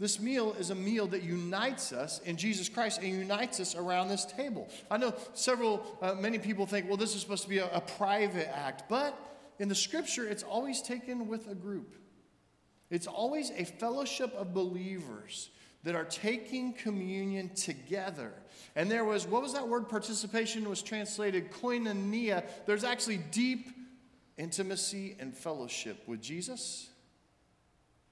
This 0.01 0.19
meal 0.19 0.55
is 0.57 0.71
a 0.71 0.75
meal 0.75 1.05
that 1.09 1.21
unites 1.21 1.93
us 1.93 2.21
in 2.21 2.35
Jesus 2.35 2.67
Christ 2.67 3.01
and 3.03 3.07
unites 3.07 3.59
us 3.59 3.75
around 3.75 4.07
this 4.07 4.25
table. 4.25 4.67
I 4.89 4.97
know 4.97 5.13
several, 5.35 5.95
uh, 6.01 6.15
many 6.15 6.39
people 6.39 6.65
think, 6.65 6.87
well, 6.87 6.97
this 6.97 7.13
is 7.13 7.21
supposed 7.21 7.43
to 7.43 7.49
be 7.49 7.59
a, 7.59 7.69
a 7.71 7.81
private 7.81 8.49
act, 8.51 8.89
but 8.89 9.15
in 9.59 9.69
the 9.69 9.75
scripture, 9.75 10.27
it's 10.27 10.41
always 10.41 10.81
taken 10.81 11.27
with 11.27 11.47
a 11.51 11.53
group. 11.53 11.93
It's 12.89 13.05
always 13.05 13.51
a 13.51 13.63
fellowship 13.63 14.33
of 14.33 14.55
believers 14.55 15.51
that 15.83 15.93
are 15.93 16.05
taking 16.05 16.73
communion 16.73 17.49
together. 17.53 18.33
And 18.75 18.89
there 18.89 19.05
was, 19.05 19.27
what 19.27 19.43
was 19.43 19.53
that 19.53 19.67
word? 19.67 19.87
Participation 19.87 20.67
was 20.67 20.81
translated 20.81 21.51
koinonia. 21.51 22.43
There's 22.65 22.83
actually 22.83 23.19
deep 23.29 23.69
intimacy 24.39 25.15
and 25.19 25.37
fellowship 25.37 26.07
with 26.07 26.23
Jesus 26.23 26.89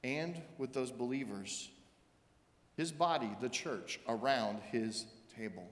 and 0.04 0.40
with 0.60 0.72
those 0.74 0.92
believers, 0.92 1.70
his 2.80 2.94
body, 2.94 3.30
the 3.42 3.50
church, 3.50 4.00
around 4.08 4.62
his 4.72 5.06
table. 5.38 5.70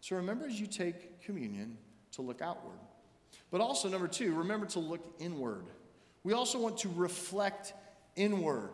So 0.00 0.16
remember 0.16 0.44
as 0.44 0.60
you 0.60 0.66
take 0.66 1.22
communion 1.22 1.78
to 2.10 2.22
look 2.22 2.42
outward. 2.42 2.80
But 3.52 3.60
also, 3.60 3.88
number 3.88 4.08
two, 4.08 4.34
remember 4.34 4.66
to 4.66 4.80
look 4.80 5.00
inward. 5.20 5.66
We 6.24 6.32
also 6.32 6.58
want 6.58 6.78
to 6.78 6.88
reflect 6.96 7.74
inward. 8.16 8.72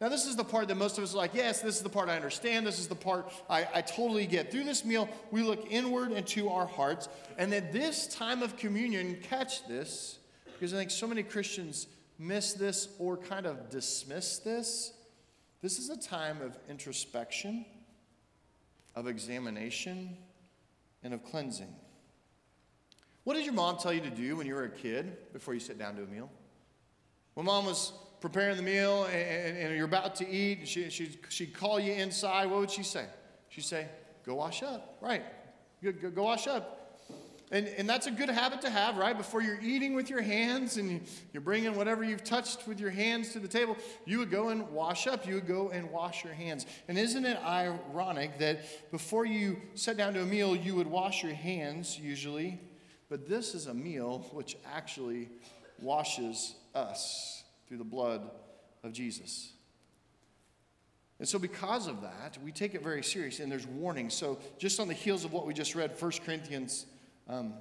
Now, 0.00 0.08
this 0.08 0.24
is 0.24 0.36
the 0.36 0.44
part 0.44 0.68
that 0.68 0.76
most 0.76 0.98
of 0.98 1.04
us 1.04 1.12
are 1.12 1.16
like, 1.16 1.34
yes, 1.34 1.60
this 1.60 1.74
is 1.74 1.82
the 1.82 1.88
part 1.88 2.08
I 2.08 2.14
understand. 2.14 2.64
This 2.64 2.78
is 2.78 2.86
the 2.86 2.94
part 2.94 3.32
I, 3.50 3.66
I 3.74 3.80
totally 3.80 4.26
get. 4.26 4.52
Through 4.52 4.64
this 4.64 4.84
meal, 4.84 5.08
we 5.32 5.42
look 5.42 5.66
inward 5.68 6.12
into 6.12 6.48
our 6.48 6.66
hearts. 6.66 7.08
And 7.38 7.52
at 7.52 7.72
this 7.72 8.06
time 8.06 8.40
of 8.44 8.56
communion, 8.56 9.18
catch 9.20 9.66
this, 9.66 10.20
because 10.52 10.72
I 10.72 10.76
think 10.76 10.92
so 10.92 11.08
many 11.08 11.24
Christians 11.24 11.88
miss 12.20 12.52
this 12.52 12.88
or 13.00 13.16
kind 13.16 13.46
of 13.46 13.68
dismiss 13.68 14.38
this. 14.38 14.92
This 15.62 15.78
is 15.78 15.90
a 15.90 15.96
time 15.96 16.40
of 16.40 16.58
introspection, 16.68 17.66
of 18.94 19.06
examination, 19.06 20.16
and 21.02 21.12
of 21.12 21.22
cleansing. 21.24 21.74
What 23.24 23.34
did 23.34 23.44
your 23.44 23.54
mom 23.54 23.76
tell 23.76 23.92
you 23.92 24.00
to 24.00 24.10
do 24.10 24.36
when 24.36 24.46
you 24.46 24.54
were 24.54 24.64
a 24.64 24.70
kid 24.70 25.32
before 25.32 25.54
you 25.54 25.60
sit 25.60 25.78
down 25.78 25.96
to 25.96 26.02
a 26.02 26.06
meal? 26.06 26.30
When 27.34 27.46
mom 27.46 27.66
was 27.66 27.92
preparing 28.20 28.56
the 28.56 28.62
meal 28.62 29.04
and, 29.04 29.56
and 29.56 29.76
you're 29.76 29.84
about 29.84 30.14
to 30.16 30.28
eat, 30.28 30.66
she, 30.66 30.88
she, 30.90 31.18
she'd 31.28 31.54
call 31.54 31.78
you 31.78 31.92
inside, 31.92 32.46
what 32.46 32.60
would 32.60 32.70
she 32.70 32.82
say? 32.82 33.06
She'd 33.48 33.64
say, 33.64 33.86
Go 34.24 34.34
wash 34.34 34.62
up. 34.62 34.98
Right. 35.00 35.24
Go, 35.82 35.92
go, 35.92 36.10
go 36.10 36.22
wash 36.24 36.46
up. 36.46 36.89
And, 37.52 37.66
and 37.66 37.88
that's 37.88 38.06
a 38.06 38.12
good 38.12 38.28
habit 38.28 38.60
to 38.60 38.70
have, 38.70 38.96
right? 38.96 39.16
Before 39.16 39.42
you're 39.42 39.60
eating 39.60 39.94
with 39.94 40.08
your 40.08 40.22
hands 40.22 40.76
and 40.76 41.00
you're 41.32 41.40
bringing 41.40 41.74
whatever 41.74 42.04
you've 42.04 42.22
touched 42.22 42.68
with 42.68 42.78
your 42.78 42.90
hands 42.90 43.32
to 43.32 43.40
the 43.40 43.48
table, 43.48 43.76
you 44.06 44.18
would 44.18 44.30
go 44.30 44.50
and 44.50 44.68
wash 44.70 45.08
up. 45.08 45.26
You 45.26 45.34
would 45.34 45.48
go 45.48 45.70
and 45.70 45.90
wash 45.90 46.22
your 46.22 46.32
hands. 46.32 46.64
And 46.86 46.96
isn't 46.96 47.24
it 47.24 47.36
ironic 47.44 48.38
that 48.38 48.90
before 48.92 49.24
you 49.24 49.56
sat 49.74 49.96
down 49.96 50.14
to 50.14 50.22
a 50.22 50.26
meal, 50.26 50.54
you 50.54 50.76
would 50.76 50.86
wash 50.86 51.24
your 51.24 51.34
hands 51.34 51.98
usually? 51.98 52.60
But 53.08 53.28
this 53.28 53.56
is 53.56 53.66
a 53.66 53.74
meal 53.74 54.28
which 54.32 54.56
actually 54.72 55.28
washes 55.80 56.54
us 56.72 57.42
through 57.66 57.78
the 57.78 57.84
blood 57.84 58.30
of 58.84 58.92
Jesus. 58.92 59.52
And 61.18 61.28
so, 61.28 61.38
because 61.38 61.86
of 61.86 62.00
that, 62.00 62.38
we 62.42 62.50
take 62.50 62.74
it 62.74 62.82
very 62.82 63.02
serious, 63.02 63.40
and 63.40 63.52
there's 63.52 63.66
warnings. 63.66 64.14
So, 64.14 64.38
just 64.58 64.80
on 64.80 64.88
the 64.88 64.94
heels 64.94 65.24
of 65.24 65.32
what 65.34 65.46
we 65.46 65.52
just 65.52 65.74
read, 65.74 66.00
1 66.00 66.12
Corinthians 66.24 66.86
um, 67.30 67.54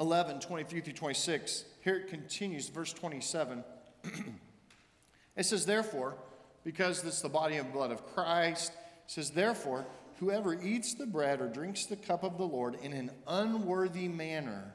11 0.00 0.40
23 0.40 0.80
through 0.80 0.92
26, 0.92 1.64
here 1.84 1.96
it 1.96 2.08
continues, 2.08 2.68
verse 2.68 2.92
27. 2.92 3.64
it 5.36 5.44
says, 5.44 5.66
Therefore, 5.66 6.16
because 6.64 7.02
this 7.02 7.16
is 7.16 7.22
the 7.22 7.28
body 7.28 7.56
and 7.56 7.72
blood 7.72 7.90
of 7.90 8.06
Christ, 8.06 8.72
it 8.72 9.10
says, 9.10 9.30
Therefore, 9.30 9.86
whoever 10.20 10.54
eats 10.60 10.94
the 10.94 11.06
bread 11.06 11.40
or 11.40 11.48
drinks 11.48 11.86
the 11.86 11.96
cup 11.96 12.24
of 12.24 12.38
the 12.38 12.44
Lord 12.44 12.76
in 12.82 12.92
an 12.92 13.10
unworthy 13.26 14.08
manner 14.08 14.74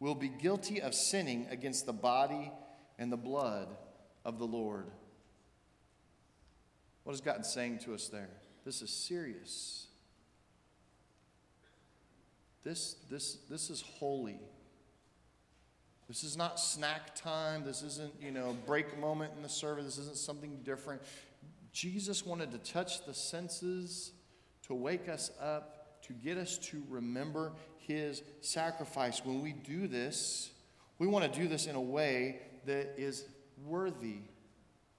will 0.00 0.14
be 0.14 0.28
guilty 0.28 0.80
of 0.80 0.94
sinning 0.94 1.46
against 1.50 1.86
the 1.86 1.92
body 1.92 2.52
and 2.98 3.10
the 3.10 3.16
blood 3.16 3.68
of 4.24 4.38
the 4.38 4.46
Lord. 4.46 4.86
What 7.04 7.14
is 7.14 7.20
God 7.20 7.46
saying 7.46 7.80
to 7.80 7.94
us 7.94 8.08
there? 8.08 8.30
This 8.64 8.82
is 8.82 8.90
serious. 8.90 9.86
This, 12.62 12.96
this, 13.10 13.38
this 13.48 13.70
is 13.70 13.82
holy. 13.82 14.40
This 16.08 16.24
is 16.24 16.36
not 16.36 16.58
snack 16.58 17.14
time. 17.14 17.64
This 17.64 17.82
isn't, 17.82 18.12
you 18.20 18.32
know, 18.32 18.56
break 18.66 18.98
moment 18.98 19.32
in 19.36 19.42
the 19.42 19.48
service. 19.48 19.84
This 19.84 19.98
isn't 19.98 20.16
something 20.16 20.60
different. 20.64 21.00
Jesus 21.72 22.26
wanted 22.26 22.50
to 22.50 22.58
touch 22.58 23.06
the 23.06 23.14
senses, 23.14 24.12
to 24.66 24.74
wake 24.74 25.08
us 25.08 25.30
up, 25.40 26.02
to 26.02 26.12
get 26.12 26.36
us 26.36 26.58
to 26.58 26.82
remember 26.88 27.52
his 27.78 28.22
sacrifice. 28.40 29.24
When 29.24 29.40
we 29.40 29.52
do 29.52 29.86
this, 29.86 30.50
we 30.98 31.06
want 31.06 31.32
to 31.32 31.40
do 31.40 31.48
this 31.48 31.66
in 31.66 31.76
a 31.76 31.80
way 31.80 32.40
that 32.66 32.94
is 32.98 33.24
worthy 33.64 34.18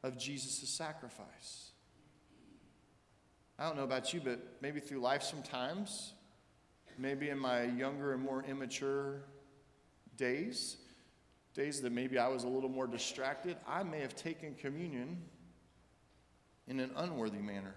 of 0.04 0.17
Jesus' 0.17 0.67
sacrifice. 0.69 1.71
I 3.60 3.65
don't 3.65 3.76
know 3.76 3.84
about 3.84 4.13
you, 4.13 4.21
but 4.24 4.39
maybe 4.62 4.80
through 4.80 5.00
life 5.00 5.21
sometimes, 5.21 6.13
maybe 7.01 7.29
in 7.29 7.39
my 7.39 7.63
younger 7.63 8.13
and 8.13 8.21
more 8.21 8.43
immature 8.43 9.23
days, 10.17 10.77
days 11.55 11.81
that 11.81 11.91
maybe 11.91 12.19
I 12.19 12.27
was 12.27 12.43
a 12.43 12.47
little 12.47 12.69
more 12.69 12.87
distracted, 12.87 13.57
I 13.67 13.83
may 13.83 13.99
have 13.99 14.15
taken 14.15 14.53
communion 14.53 15.17
in 16.67 16.79
an 16.79 16.91
unworthy 16.95 17.39
manner 17.39 17.73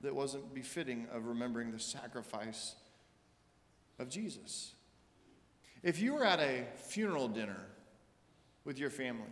that 0.00 0.14
wasn't 0.14 0.52
befitting 0.52 1.06
of 1.12 1.26
remembering 1.26 1.70
the 1.70 1.78
sacrifice 1.78 2.74
of 4.00 4.08
Jesus. 4.08 4.72
If 5.84 6.00
you 6.00 6.14
were 6.14 6.24
at 6.24 6.40
a 6.40 6.64
funeral 6.74 7.28
dinner 7.28 7.60
with 8.64 8.78
your 8.78 8.90
family, 8.90 9.30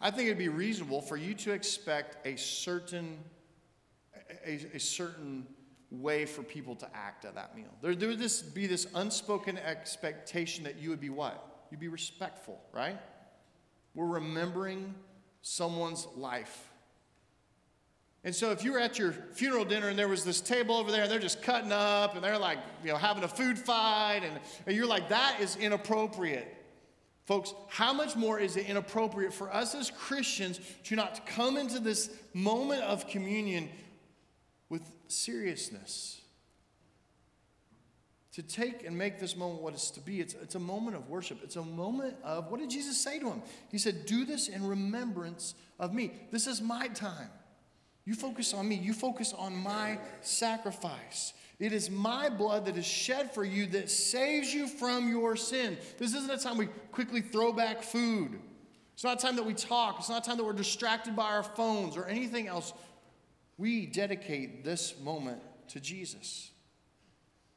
I 0.00 0.10
think 0.10 0.26
it'd 0.26 0.36
be 0.36 0.48
reasonable 0.48 1.00
for 1.00 1.16
you 1.16 1.34
to 1.34 1.52
expect 1.52 2.26
a 2.26 2.36
certain 2.36 3.18
a, 4.46 4.60
a 4.74 4.80
certain 4.80 5.46
way 6.00 6.26
for 6.26 6.42
people 6.42 6.74
to 6.76 6.88
act 6.94 7.24
at 7.24 7.34
that 7.34 7.56
meal. 7.56 7.72
There, 7.82 7.94
there 7.94 8.08
would 8.08 8.18
this, 8.18 8.42
be 8.42 8.66
this 8.66 8.86
unspoken 8.94 9.58
expectation 9.58 10.64
that 10.64 10.78
you 10.78 10.90
would 10.90 11.00
be 11.00 11.10
what? 11.10 11.66
You'd 11.70 11.80
be 11.80 11.88
respectful, 11.88 12.60
right? 12.72 12.98
We're 13.94 14.06
remembering 14.06 14.94
someone's 15.42 16.06
life. 16.16 16.70
And 18.24 18.34
so 18.34 18.50
if 18.50 18.64
you 18.64 18.72
were 18.72 18.80
at 18.80 18.98
your 18.98 19.12
funeral 19.12 19.66
dinner 19.66 19.88
and 19.88 19.98
there 19.98 20.08
was 20.08 20.24
this 20.24 20.40
table 20.40 20.76
over 20.76 20.90
there 20.90 21.02
and 21.02 21.10
they're 21.12 21.18
just 21.18 21.42
cutting 21.42 21.72
up 21.72 22.14
and 22.14 22.24
they're 22.24 22.38
like, 22.38 22.58
you 22.82 22.90
know, 22.90 22.96
having 22.96 23.22
a 23.22 23.28
food 23.28 23.58
fight 23.58 24.22
and, 24.24 24.40
and 24.66 24.74
you're 24.74 24.86
like, 24.86 25.10
that 25.10 25.38
is 25.40 25.56
inappropriate. 25.56 26.48
Folks, 27.26 27.54
how 27.68 27.92
much 27.92 28.16
more 28.16 28.38
is 28.38 28.56
it 28.56 28.66
inappropriate 28.66 29.32
for 29.32 29.52
us 29.52 29.74
as 29.74 29.90
Christians 29.90 30.60
to 30.84 30.96
not 30.96 31.26
come 31.26 31.56
into 31.56 31.80
this 31.80 32.10
moment 32.32 32.82
of 32.82 33.06
communion 33.08 33.68
with 34.68 34.82
seriousness. 35.14 36.20
To 38.32 38.42
take 38.42 38.84
and 38.84 38.98
make 38.98 39.20
this 39.20 39.36
moment 39.36 39.62
what 39.62 39.74
it's 39.74 39.92
to 39.92 40.00
be, 40.00 40.20
it's, 40.20 40.34
it's 40.34 40.56
a 40.56 40.60
moment 40.60 40.96
of 40.96 41.08
worship. 41.08 41.38
It's 41.44 41.54
a 41.54 41.62
moment 41.62 42.16
of, 42.24 42.50
what 42.50 42.58
did 42.58 42.70
Jesus 42.70 43.00
say 43.00 43.20
to 43.20 43.26
him? 43.26 43.42
He 43.70 43.78
said, 43.78 44.06
Do 44.06 44.24
this 44.24 44.48
in 44.48 44.66
remembrance 44.66 45.54
of 45.78 45.94
me. 45.94 46.12
This 46.32 46.48
is 46.48 46.60
my 46.60 46.88
time. 46.88 47.28
You 48.04 48.14
focus 48.14 48.52
on 48.52 48.68
me, 48.68 48.74
you 48.74 48.92
focus 48.92 49.32
on 49.32 49.56
my 49.56 49.98
sacrifice. 50.20 51.32
It 51.58 51.72
is 51.72 51.90
my 51.90 52.28
blood 52.28 52.66
that 52.66 52.76
is 52.76 52.84
shed 52.84 53.32
for 53.32 53.44
you 53.44 53.66
that 53.66 53.88
saves 53.88 54.52
you 54.52 54.66
from 54.66 55.08
your 55.08 55.36
sin. 55.36 55.78
This 55.98 56.14
isn't 56.14 56.30
a 56.30 56.36
time 56.36 56.58
we 56.58 56.66
quickly 56.90 57.20
throw 57.20 57.52
back 57.52 57.82
food. 57.82 58.40
It's 58.94 59.04
not 59.04 59.22
a 59.22 59.26
time 59.26 59.36
that 59.36 59.46
we 59.46 59.54
talk. 59.54 59.96
It's 59.98 60.08
not 60.08 60.24
a 60.24 60.28
time 60.28 60.36
that 60.36 60.44
we're 60.44 60.52
distracted 60.52 61.16
by 61.16 61.32
our 61.32 61.42
phones 61.42 61.96
or 61.96 62.06
anything 62.06 62.48
else 62.48 62.72
we 63.58 63.86
dedicate 63.86 64.64
this 64.64 64.94
moment 65.00 65.40
to 65.68 65.80
Jesus. 65.80 66.50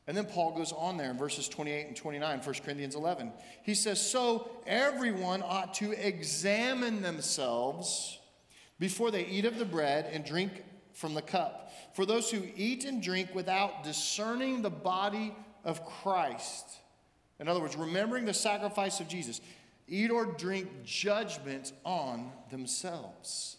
And 0.07 0.15
then 0.15 0.25
Paul 0.25 0.55
goes 0.55 0.71
on 0.71 0.95
there 0.95 1.11
in 1.11 1.17
verses 1.17 1.49
28 1.49 1.87
and 1.87 1.95
29, 1.95 2.39
1 2.39 2.55
Corinthians 2.63 2.95
11. 2.95 3.33
He 3.63 3.75
says, 3.75 3.99
So 3.99 4.49
everyone 4.65 5.43
ought 5.43 5.73
to 5.75 5.91
examine 5.91 7.01
themselves 7.01 8.17
before 8.79 9.11
they 9.11 9.25
eat 9.25 9.43
of 9.43 9.59
the 9.59 9.65
bread 9.65 10.09
and 10.11 10.23
drink 10.23 10.63
from 10.93 11.13
the 11.13 11.21
cup. 11.21 11.71
For 11.93 12.05
those 12.05 12.31
who 12.31 12.41
eat 12.55 12.85
and 12.85 13.03
drink 13.03 13.35
without 13.35 13.83
discerning 13.83 14.61
the 14.61 14.69
body 14.69 15.35
of 15.65 15.85
Christ, 15.85 16.65
in 17.39 17.49
other 17.49 17.59
words, 17.59 17.75
remembering 17.75 18.25
the 18.25 18.33
sacrifice 18.33 18.99
of 19.01 19.09
Jesus, 19.09 19.41
eat 19.87 20.09
or 20.09 20.25
drink 20.25 20.69
judgment 20.85 21.73
on 21.83 22.31
themselves. 22.49 23.56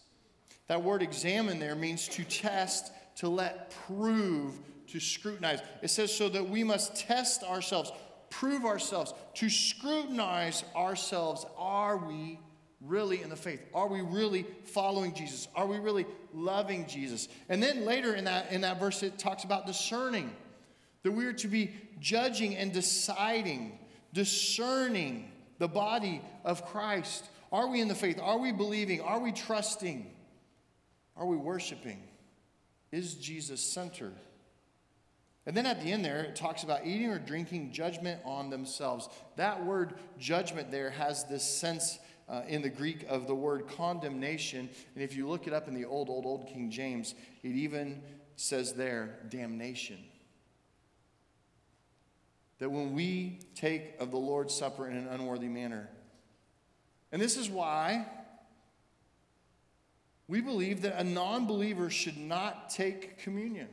That 0.69 0.81
word 0.81 1.01
examine 1.01 1.59
there 1.59 1.75
means 1.75 2.07
to 2.09 2.23
test, 2.23 2.93
to 3.17 3.27
let 3.27 3.75
prove, 3.87 4.57
to 4.87 4.99
scrutinize. 4.99 5.59
It 5.81 5.89
says 5.89 6.15
so 6.15 6.29
that 6.29 6.49
we 6.49 6.63
must 6.63 6.95
test 6.95 7.43
ourselves. 7.43 7.91
prove 8.29 8.65
ourselves, 8.65 9.13
to 9.35 9.49
scrutinize 9.49 10.63
ourselves. 10.75 11.45
Are 11.57 11.97
we 11.97 12.39
really 12.81 13.21
in 13.21 13.29
the 13.29 13.35
faith? 13.35 13.61
Are 13.73 13.87
we 13.87 14.01
really 14.01 14.45
following 14.65 15.13
Jesus? 15.13 15.47
Are 15.55 15.67
we 15.67 15.77
really 15.77 16.05
loving 16.33 16.85
Jesus? 16.87 17.27
And 17.49 17.61
then 17.61 17.85
later 17.85 18.15
in 18.15 18.25
that, 18.25 18.51
in 18.51 18.61
that 18.61 18.79
verse, 18.79 19.03
it 19.03 19.17
talks 19.17 19.43
about 19.43 19.65
discerning, 19.65 20.33
that 21.03 21.11
we 21.11 21.25
are 21.25 21.33
to 21.33 21.47
be 21.47 21.73
judging 21.99 22.55
and 22.55 22.71
deciding, 22.71 23.77
discerning 24.13 25.31
the 25.57 25.67
body 25.67 26.21
of 26.45 26.65
Christ. 26.65 27.25
Are 27.51 27.67
we 27.67 27.81
in 27.81 27.87
the 27.87 27.95
faith? 27.95 28.19
Are 28.21 28.37
we 28.37 28.51
believing? 28.51 29.01
Are 29.01 29.19
we 29.19 29.31
trusting? 29.31 30.05
Are 31.19 31.25
we 31.25 31.35
worshiping? 31.35 32.01
Is 32.91 33.13
Jesus 33.15 33.61
center? 33.61 34.13
And 35.45 35.55
then 35.55 35.65
at 35.65 35.83
the 35.83 35.91
end 35.91 36.03
there, 36.05 36.23
it 36.23 36.35
talks 36.35 36.63
about 36.63 36.85
eating 36.85 37.09
or 37.09 37.19
drinking 37.19 37.73
judgment 37.73 38.21
on 38.23 38.49
themselves. 38.49 39.09
That 39.35 39.65
word 39.65 39.95
judgment 40.17 40.71
there 40.71 40.89
has 40.91 41.25
this 41.25 41.43
sense 41.43 41.99
uh, 42.29 42.43
in 42.47 42.61
the 42.61 42.69
Greek 42.69 43.05
of 43.09 43.27
the 43.27 43.35
word 43.35 43.67
condemnation. 43.67 44.69
And 44.95 45.03
if 45.03 45.15
you 45.15 45.27
look 45.27 45.45
it 45.45 45.53
up 45.53 45.67
in 45.67 45.73
the 45.73 45.85
old, 45.85 46.09
old, 46.09 46.25
old 46.25 46.47
King 46.47 46.71
James, 46.71 47.15
it 47.43 47.49
even 47.49 48.01
says 48.35 48.73
there 48.73 49.19
damnation. 49.29 49.97
That 52.59 52.69
when 52.69 52.93
we 52.93 53.39
take 53.55 53.95
of 53.99 54.11
the 54.11 54.17
Lord's 54.17 54.53
Supper 54.53 54.87
in 54.87 54.95
an 54.95 55.07
unworthy 55.07 55.47
manner, 55.47 55.89
and 57.11 57.21
this 57.21 57.37
is 57.37 57.49
why 57.49 58.05
we 60.29 60.41
believe 60.41 60.83
that 60.83 61.01
a 61.01 61.03
non 61.03 61.47
believer 61.47 61.89
should 61.89 62.17
not 62.17 62.69
take 62.69 63.17
communion. 63.17 63.67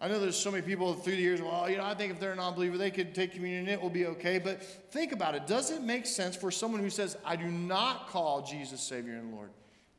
I 0.00 0.08
know 0.08 0.18
there's 0.18 0.36
so 0.38 0.50
many 0.50 0.62
people 0.62 0.94
through 0.94 1.16
the 1.16 1.22
years, 1.22 1.42
well, 1.42 1.68
you 1.68 1.76
know, 1.76 1.84
I 1.84 1.94
think 1.94 2.12
if 2.12 2.20
they're 2.20 2.32
a 2.32 2.36
non 2.36 2.54
believer, 2.54 2.78
they 2.78 2.92
could 2.92 3.14
take 3.14 3.32
communion, 3.32 3.64
and 3.64 3.68
it 3.68 3.82
will 3.82 3.90
be 3.90 4.06
okay. 4.06 4.38
But 4.38 4.62
think 4.62 5.12
about 5.12 5.34
it. 5.34 5.46
Does 5.46 5.72
it 5.72 5.82
make 5.82 6.06
sense 6.06 6.36
for 6.36 6.50
someone 6.50 6.80
who 6.80 6.88
says, 6.88 7.18
I 7.24 7.36
do 7.36 7.46
not 7.46 8.08
call 8.08 8.42
Jesus 8.42 8.80
Savior 8.80 9.14
and 9.14 9.34
Lord? 9.34 9.50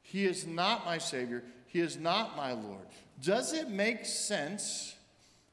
He 0.01 0.25
is 0.25 0.47
not 0.47 0.85
my 0.85 0.97
Savior, 0.97 1.43
He 1.67 1.81
is 1.81 1.97
not 1.97 2.37
my 2.37 2.53
Lord. 2.53 2.87
Does 3.21 3.53
it 3.53 3.69
make 3.69 4.05
sense 4.05 4.95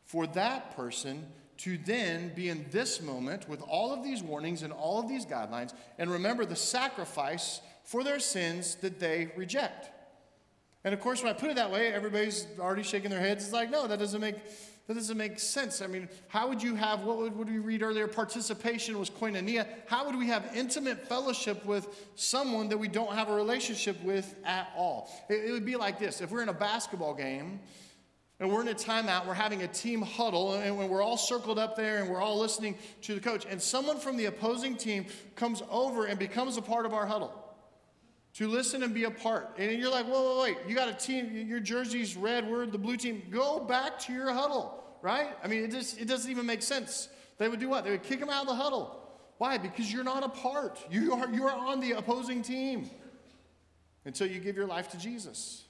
for 0.05 0.27
that 0.29 0.75
person 0.75 1.27
to 1.59 1.77
then 1.79 2.33
be 2.35 2.49
in 2.49 2.65
this 2.71 3.03
moment 3.03 3.49
with 3.49 3.61
all 3.63 3.93
of 3.93 4.05
these 4.05 4.23
warnings 4.23 4.63
and 4.63 4.73
all 4.73 5.01
of 5.01 5.09
these 5.09 5.27
guidelines 5.27 5.75
and 5.99 6.09
remember 6.09 6.45
the 6.45 6.57
sacrifice 6.57 7.61
for 7.89 8.05
their 8.05 8.19
sins 8.19 8.75
that 8.77 9.01
they 9.01 9.31
reject? 9.35 9.89
And 10.85 10.93
of 10.93 11.01
course, 11.01 11.23
when 11.23 11.35
I 11.35 11.39
put 11.39 11.51
it 11.51 11.57
that 11.57 11.73
way, 11.73 11.93
everybody's 11.93 12.47
already 12.59 12.83
shaking 12.83 13.11
their 13.11 13.21
heads. 13.21 13.45
It's 13.45 13.53
like, 13.53 13.71
no, 13.71 13.87
that 13.87 13.99
doesn't 13.99 14.21
make 14.21 14.37
that 14.87 14.95
doesn't 14.95 15.19
make 15.19 15.39
sense. 15.39 15.83
I 15.83 15.87
mean, 15.87 16.09
how 16.29 16.49
would 16.49 16.63
you 16.63 16.75
have 16.75 17.03
what 17.03 17.19
would, 17.19 17.37
would 17.37 17.51
we 17.51 17.59
read 17.59 17.83
earlier? 17.83 18.07
Participation 18.07 18.99
was 18.99 19.11
koinonia. 19.11 19.67
How 19.87 20.07
would 20.07 20.17
we 20.17 20.29
have 20.29 20.51
intimate 20.55 21.07
fellowship 21.07 21.63
with 21.67 21.87
someone 22.15 22.71
that 22.71 22.79
we 22.79 22.89
don't 22.89 23.13
have 23.13 23.29
a 23.29 23.35
relationship 23.35 24.03
with 24.03 24.35
at 24.45 24.71
all? 24.77 25.11
It, 25.29 25.47
it 25.47 25.53
would 25.53 25.67
be 25.67 25.77
like 25.77 25.99
this: 25.99 26.21
if 26.21 26.31
we're 26.31 26.43
in 26.43 26.49
a 26.51 26.55
basketball 26.55 27.15
game 27.15 27.61
and 28.39 28.51
we're 28.51 28.63
in 28.63 28.69
a 28.69 28.75
timeout, 28.75 29.27
we're 29.27 29.35
having 29.35 29.63
a 29.63 29.69
team 29.69 30.03
huddle, 30.03 30.55
and 30.55 30.91
we're 30.91 31.03
all 31.03 31.17
circled 31.17 31.59
up 31.59 31.75
there 31.75 31.99
and 31.99 32.09
we're 32.09 32.21
all 32.21 32.39
listening 32.39 32.77
to 33.03 33.15
the 33.15 33.21
coach, 33.21 33.47
and 33.49 33.61
someone 33.61 33.99
from 33.99 34.19
the 34.19 34.27
opposing 34.27 34.77
team 34.77 35.07
comes 35.37 35.63
over 35.71 36.05
and 36.05 36.19
becomes 36.19 36.59
a 36.59 36.63
part 36.63 36.87
of 36.87 36.93
our 36.93 37.07
huddle 37.07 37.48
to 38.39 38.47
listen 38.47 38.85
and 38.85 38.95
be 38.95 39.03
a 39.03 39.11
part. 39.11 39.57
And 39.59 39.73
you're 39.81 39.91
like, 39.91 40.07
whoa, 40.07 40.23
whoa, 40.23 40.43
wait, 40.43 40.59
you 40.69 40.77
got 40.77 40.89
a 40.89 40.95
team, 40.95 41.49
your 41.49 41.59
jersey's 41.59 42.17
red, 42.17 42.49
we're 42.49 42.67
the 42.67 42.79
blue 42.79 42.97
team. 42.97 43.21
Go 43.33 43.59
back 43.59 43.99
to 44.03 44.13
your 44.13 44.33
huddle, 44.33 44.81
right? 45.03 45.31
I 45.43 45.49
mean, 45.49 45.65
it 45.65 45.73
just 45.73 46.01
it 46.01 46.07
doesn't 46.07 46.31
even 46.31 46.47
make 46.47 46.63
sense. 46.63 47.09
They 47.39 47.49
would 47.49 47.59
do 47.59 47.69
what? 47.69 47.83
They 47.83 47.91
would 47.91 48.05
kick 48.05 48.21
them 48.21 48.31
out 48.31 48.43
of 48.43 48.47
the 48.47 48.55
huddle. 48.55 48.97
Why? 49.39 49.59
Because 49.59 49.93
you're 49.93 50.05
not 50.05 50.23
a 50.23 50.29
part. 50.29 50.79
You 50.89 51.15
are 51.15 51.29
you 51.33 51.49
are 51.49 51.67
on 51.67 51.81
the 51.81 51.93
opposing 51.93 52.43
team 52.43 52.89
until 54.05 54.29
you 54.29 54.39
give 54.39 54.55
your 54.55 54.69
life 54.69 54.89
to 54.91 54.99
Jesus. 54.99 55.65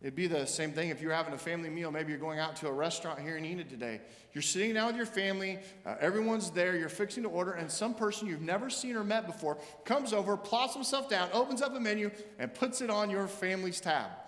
It'd 0.00 0.14
be 0.14 0.28
the 0.28 0.46
same 0.46 0.70
thing 0.70 0.90
if 0.90 1.02
you're 1.02 1.12
having 1.12 1.34
a 1.34 1.38
family 1.38 1.68
meal. 1.68 1.90
Maybe 1.90 2.12
you're 2.12 2.20
going 2.20 2.38
out 2.38 2.54
to 2.56 2.68
a 2.68 2.72
restaurant 2.72 3.18
here 3.18 3.36
in 3.36 3.44
Enid 3.44 3.68
today. 3.68 4.00
You're 4.32 4.42
sitting 4.42 4.74
down 4.74 4.86
with 4.86 4.96
your 4.96 5.06
family, 5.06 5.58
uh, 5.84 5.96
everyone's 6.00 6.52
there, 6.52 6.76
you're 6.76 6.88
fixing 6.88 7.24
to 7.24 7.28
order, 7.28 7.52
and 7.52 7.68
some 7.68 7.94
person 7.94 8.28
you've 8.28 8.42
never 8.42 8.70
seen 8.70 8.94
or 8.94 9.02
met 9.02 9.26
before 9.26 9.58
comes 9.84 10.12
over, 10.12 10.36
plops 10.36 10.74
himself 10.74 11.08
down, 11.08 11.28
opens 11.32 11.62
up 11.62 11.74
a 11.74 11.80
menu, 11.80 12.12
and 12.38 12.54
puts 12.54 12.80
it 12.80 12.90
on 12.90 13.10
your 13.10 13.26
family's 13.26 13.80
tab. 13.80 14.10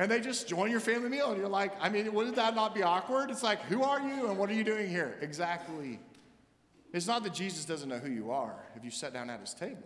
And 0.00 0.08
they 0.08 0.20
just 0.20 0.46
join 0.46 0.70
your 0.70 0.78
family 0.78 1.08
meal, 1.08 1.30
and 1.30 1.38
you're 1.40 1.48
like, 1.48 1.72
I 1.80 1.88
mean, 1.88 2.14
wouldn't 2.14 2.36
that 2.36 2.54
not 2.54 2.72
be 2.72 2.84
awkward? 2.84 3.32
It's 3.32 3.42
like, 3.42 3.60
who 3.62 3.82
are 3.82 4.00
you 4.00 4.28
and 4.28 4.38
what 4.38 4.48
are 4.48 4.52
you 4.52 4.62
doing 4.62 4.88
here? 4.88 5.18
Exactly. 5.22 5.98
It's 6.92 7.08
not 7.08 7.24
that 7.24 7.34
Jesus 7.34 7.64
doesn't 7.64 7.88
know 7.88 7.98
who 7.98 8.08
you 8.08 8.30
are 8.30 8.54
if 8.76 8.84
you 8.84 8.92
sat 8.92 9.12
down 9.12 9.28
at 9.28 9.40
his 9.40 9.54
table. 9.54 9.82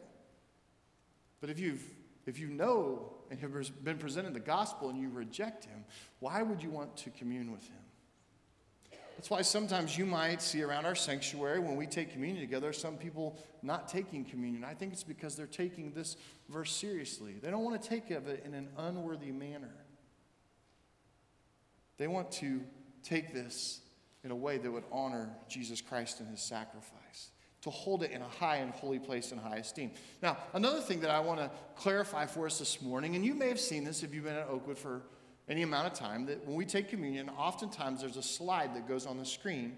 But 1.40 1.48
if 1.48 1.59
you've 1.59 1.83
if 2.26 2.38
you 2.38 2.48
know 2.48 3.12
and 3.33 3.40
have 3.40 3.83
been 3.83 3.97
presented 3.97 4.35
the 4.35 4.40
gospel 4.40 4.90
and 4.90 5.01
you 5.01 5.09
reject 5.09 5.64
him, 5.64 5.87
why 6.21 6.42
would 6.42 6.62
you 6.62 6.68
want 6.68 6.95
to 6.99 7.09
commune 7.09 7.51
with 7.51 7.66
him? 7.66 8.99
That's 9.16 9.31
why 9.31 9.40
sometimes 9.40 9.97
you 9.97 10.05
might 10.05 10.42
see 10.42 10.62
around 10.62 10.85
our 10.85 10.95
sanctuary 10.95 11.59
when 11.59 11.77
we 11.77 11.87
take 11.87 12.12
communion 12.12 12.45
together, 12.45 12.75
some 12.75 12.99
people 12.99 13.38
not 13.62 13.88
taking 13.88 14.27
communion. 14.27 14.64
I 14.64 14.75
think 14.75 14.92
it's 14.92 15.03
because 15.03 15.35
they're 15.35 15.47
taking 15.47 15.92
this 15.92 16.18
verse 16.51 16.73
seriously. 16.73 17.37
They 17.42 17.51
don't 17.51 17.64
want 17.64 17.81
to 17.81 17.88
take 17.88 18.11
of 18.11 18.29
it 18.29 18.42
in 18.45 18.53
an 18.53 18.68
unworthy 18.77 19.33
manner. 19.33 19.73
They 21.97 22.07
want 22.07 22.31
to 22.33 22.61
take 23.03 23.33
this 23.33 23.81
in 24.25 24.31
a 24.31 24.37
way 24.37 24.59
that 24.59 24.71
would 24.71 24.85
honor 24.92 25.31
Jesus 25.49 25.81
Christ 25.81 26.21
and 26.21 26.29
his 26.29 26.42
sacrifice 26.42 27.31
to 27.62 27.70
hold 27.70 28.03
it 28.03 28.11
in 28.11 28.20
a 28.20 28.29
high 28.29 28.57
and 28.57 28.72
holy 28.72 28.98
place 28.98 29.33
and 29.33 29.40
high 29.40 29.57
esteem. 29.57 29.92
Now, 30.20 30.37
another 30.53 30.81
thing 30.81 31.01
that 31.01 31.11
I 31.11 31.20
want 31.20 31.40
to 31.40 31.51
clarify 31.77 32.27
for 32.27 32.46
us 32.46 32.59
this 32.59 32.83
morning, 32.83 33.14
and 33.14 33.25
you 33.25 33.35
may 33.35 33.48
have 33.48 33.61
seen 33.61 33.85
this 33.85 34.03
if 34.03 34.12
you've 34.12 34.25
been 34.25 34.35
at 34.35 34.48
Oakwood 34.48 34.79
for 34.79 35.03
any 35.48 35.62
amount 35.62 35.87
of 35.87 35.94
time, 35.94 36.27
that 36.27 36.44
when 36.44 36.57
we 36.57 36.64
take 36.64 36.88
communion, 36.88 37.29
oftentimes 37.31 38.01
there's 38.01 38.16
a 38.16 38.22
slide 38.22 38.75
that 38.75 38.88
goes 38.88 39.07
on 39.07 39.16
the 39.16 39.25
screen, 39.25 39.77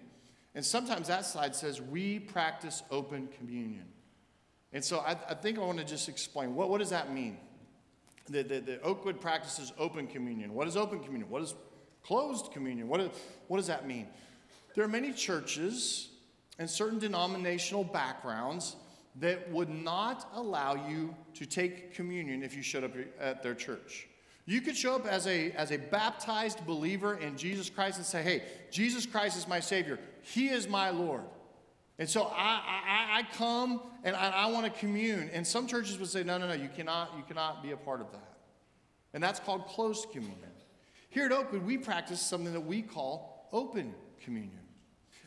and 0.54 0.64
sometimes 0.64 1.08
that 1.08 1.26
slide 1.26 1.54
says, 1.54 1.80
We 1.80 2.20
practice 2.20 2.82
open 2.90 3.28
communion. 3.38 3.84
And 4.72 4.82
so 4.82 5.00
I, 5.00 5.16
I 5.28 5.34
think 5.34 5.58
I 5.58 5.62
want 5.62 5.78
to 5.78 5.84
just 5.84 6.08
explain 6.08 6.54
what, 6.54 6.68
what 6.68 6.78
does 6.78 6.90
that 6.90 7.12
mean? 7.12 7.38
The, 8.30 8.42
the, 8.42 8.60
the 8.60 8.80
Oakwood 8.80 9.20
practices 9.20 9.72
open 9.78 10.06
communion. 10.06 10.54
What 10.54 10.66
is 10.66 10.76
open 10.76 11.00
communion? 11.00 11.28
What 11.28 11.42
is 11.42 11.54
closed 12.02 12.50
communion? 12.52 12.88
What, 12.88 13.00
is, 13.00 13.10
what 13.48 13.58
does 13.58 13.66
that 13.66 13.86
mean? 13.86 14.08
There 14.74 14.84
are 14.84 14.88
many 14.88 15.12
churches 15.12 16.08
and 16.58 16.68
certain 16.68 16.98
denominational 16.98 17.84
backgrounds 17.84 18.76
that 19.16 19.50
would 19.50 19.68
not 19.68 20.28
allow 20.34 20.88
you 20.88 21.14
to 21.34 21.46
take 21.46 21.94
communion 21.94 22.42
if 22.42 22.56
you 22.56 22.62
showed 22.62 22.84
up 22.84 22.92
at 23.20 23.42
their 23.42 23.54
church. 23.54 24.08
You 24.46 24.60
could 24.60 24.76
show 24.76 24.94
up 24.94 25.06
as 25.06 25.26
a, 25.26 25.52
as 25.52 25.70
a 25.70 25.78
baptized 25.78 26.66
believer 26.66 27.16
in 27.16 27.36
Jesus 27.36 27.70
Christ 27.70 27.96
and 27.96 28.04
say, 28.04 28.22
hey, 28.22 28.42
Jesus 28.70 29.06
Christ 29.06 29.38
is 29.38 29.48
my 29.48 29.60
Savior. 29.60 29.98
He 30.22 30.48
is 30.48 30.68
my 30.68 30.90
Lord. 30.90 31.22
And 31.98 32.08
so 32.08 32.24
I, 32.24 32.60
I, 32.86 33.18
I 33.18 33.36
come 33.36 33.80
and 34.02 34.14
I, 34.16 34.30
I 34.30 34.46
want 34.46 34.66
to 34.66 34.80
commune. 34.80 35.30
And 35.32 35.46
some 35.46 35.66
churches 35.66 35.98
would 35.98 36.08
say, 36.08 36.24
no, 36.24 36.36
no, 36.36 36.48
no, 36.48 36.54
you 36.54 36.68
cannot, 36.68 37.12
you 37.16 37.22
cannot 37.26 37.62
be 37.62 37.70
a 37.70 37.76
part 37.76 38.00
of 38.00 38.10
that. 38.12 38.38
And 39.14 39.22
that's 39.22 39.40
called 39.40 39.66
closed 39.66 40.10
communion. 40.10 40.50
Here 41.08 41.24
at 41.24 41.32
Oakwood, 41.32 41.64
we 41.64 41.78
practice 41.78 42.20
something 42.20 42.52
that 42.52 42.60
we 42.60 42.82
call 42.82 43.48
open 43.52 43.94
communion. 44.22 44.63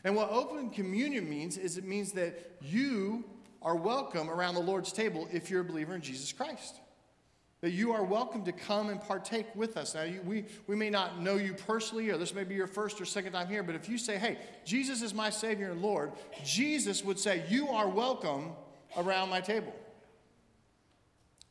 And 0.08 0.16
what 0.16 0.30
open 0.30 0.70
communion 0.70 1.28
means 1.28 1.58
is 1.58 1.76
it 1.76 1.84
means 1.84 2.12
that 2.12 2.56
you 2.62 3.24
are 3.60 3.76
welcome 3.76 4.30
around 4.30 4.54
the 4.54 4.60
Lord's 4.62 4.90
table 4.90 5.28
if 5.30 5.50
you're 5.50 5.60
a 5.60 5.64
believer 5.64 5.94
in 5.94 6.00
Jesus 6.00 6.32
Christ. 6.32 6.80
That 7.60 7.72
you 7.72 7.92
are 7.92 8.02
welcome 8.02 8.42
to 8.46 8.52
come 8.52 8.88
and 8.88 9.02
partake 9.02 9.54
with 9.54 9.76
us. 9.76 9.94
Now, 9.94 10.04
you, 10.04 10.22
we, 10.24 10.46
we 10.66 10.76
may 10.76 10.88
not 10.88 11.20
know 11.20 11.34
you 11.34 11.52
personally, 11.52 12.08
or 12.08 12.16
this 12.16 12.32
may 12.32 12.44
be 12.44 12.54
your 12.54 12.66
first 12.66 13.02
or 13.02 13.04
second 13.04 13.32
time 13.32 13.48
here, 13.48 13.62
but 13.62 13.74
if 13.74 13.86
you 13.86 13.98
say, 13.98 14.16
hey, 14.16 14.38
Jesus 14.64 15.02
is 15.02 15.12
my 15.12 15.28
Savior 15.28 15.72
and 15.72 15.82
Lord, 15.82 16.12
Jesus 16.42 17.04
would 17.04 17.18
say, 17.18 17.44
you 17.50 17.68
are 17.68 17.86
welcome 17.86 18.52
around 18.96 19.28
my 19.28 19.42
table. 19.42 19.76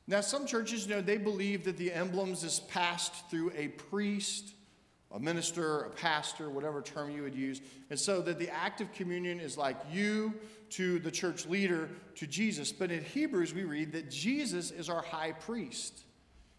Now, 0.08 0.22
some 0.22 0.48
churches, 0.48 0.88
you 0.88 0.96
know, 0.96 1.02
they 1.02 1.18
believe 1.18 1.64
that 1.66 1.78
the 1.78 1.94
emblems 1.94 2.44
is 2.44 2.62
passed 2.62 3.30
through 3.30 3.52
a 3.56 3.68
priest 3.68 4.54
a 5.12 5.20
minister, 5.20 5.82
a 5.82 5.90
pastor, 5.90 6.50
whatever 6.50 6.82
term 6.82 7.10
you 7.12 7.24
would 7.24 7.36
use. 7.36 7.62
And 7.90 8.00
so 8.00 8.22
that 8.22 8.40
the 8.40 8.50
act 8.50 8.82
of 8.82 8.92
communion 8.94 9.40
is 9.40 9.58
like 9.58 9.78
you 9.92 10.34
to 10.72 11.00
the 11.00 11.12
church 11.12 11.46
leader 11.46 11.90
to 12.16 12.28
Jesus. 12.28 12.72
But 12.72 12.92
in 12.92 13.04
Hebrews, 13.04 13.54
we 13.54 13.64
read 13.64 13.94
that 13.94 14.12
Jesus 14.12 14.72
is 14.72 14.90
our 14.90 15.02
high 15.02 15.32
priest. 15.32 16.02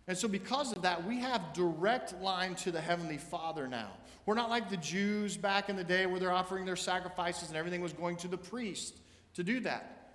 And 0.06 0.16
so, 0.16 0.26
because 0.26 0.72
of 0.72 0.82
that, 0.82 1.06
we 1.06 1.18
have 1.20 1.52
direct 1.52 2.18
line 2.22 2.54
to 2.56 2.72
the 2.72 2.80
Heavenly 2.80 3.18
Father 3.18 3.68
now. 3.68 3.90
We're 4.24 4.34
not 4.34 4.48
like 4.48 4.70
the 4.70 4.78
Jews 4.78 5.37
back 5.37 5.68
in 5.68 5.76
the 5.76 5.84
day 5.84 6.06
where 6.06 6.18
they're 6.18 6.32
offering 6.32 6.64
their 6.64 6.76
sacrifices 6.76 7.48
and 7.48 7.56
everything 7.56 7.82
was 7.82 7.92
going 7.92 8.16
to 8.18 8.28
the 8.28 8.38
priest 8.38 8.98
to 9.34 9.44
do 9.44 9.61
that. 9.61 10.14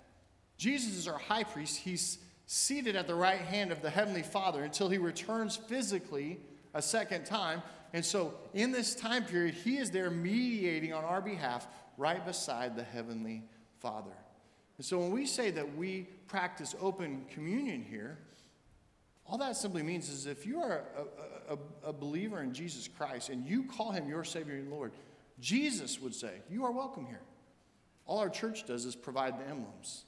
Jesus 0.56 0.96
is 0.96 1.06
our 1.06 1.18
high 1.18 1.44
priest. 1.44 1.78
He's 1.78 2.18
seated 2.46 2.96
at 2.96 3.06
the 3.06 3.14
right 3.14 3.40
hand 3.40 3.72
of 3.72 3.82
the 3.82 3.90
Heavenly 3.90 4.22
Father 4.22 4.64
until 4.64 4.88
he 4.88 4.98
returns 4.98 5.56
physically 5.56 6.40
a 6.74 6.82
second 6.82 7.24
time 7.24 7.62
And 7.94 8.04
so, 8.04 8.34
in 8.54 8.72
this 8.72 8.96
time 8.96 9.24
period, 9.24 9.54
He 9.54 9.78
is 9.78 9.92
there 9.92 10.10
mediating 10.10 10.92
on 10.92 11.04
our 11.04 11.22
behalf 11.22 11.68
right 11.96 12.26
beside 12.26 12.74
the 12.74 12.82
Heavenly 12.82 13.44
Father. 13.78 14.10
And 14.76 14.84
so, 14.84 14.98
when 14.98 15.12
we 15.12 15.26
say 15.26 15.52
that 15.52 15.76
we 15.76 16.08
practice 16.26 16.74
open 16.80 17.24
communion 17.30 17.86
here, 17.88 18.18
all 19.26 19.38
that 19.38 19.56
simply 19.56 19.84
means 19.84 20.08
is 20.08 20.26
if 20.26 20.44
you 20.44 20.60
are 20.60 20.82
a, 21.48 21.54
a, 21.54 21.58
a, 21.90 21.92
believer 21.92 22.42
in 22.42 22.52
Jesus 22.52 22.88
Christ 22.88 23.28
and 23.28 23.46
you 23.46 23.62
call 23.62 23.92
him 23.92 24.08
your 24.08 24.24
Savior 24.24 24.56
and 24.56 24.70
Lord, 24.70 24.90
Jesus 25.38 26.00
would 26.00 26.16
say, 26.16 26.32
You 26.50 26.64
are 26.64 26.72
welcome 26.72 27.06
here. 27.06 27.22
All 28.06 28.18
our 28.18 28.28
church 28.28 28.66
does 28.66 28.86
is 28.86 28.96
provide 28.96 29.38
the 29.38 29.48
emblems. 29.48 30.04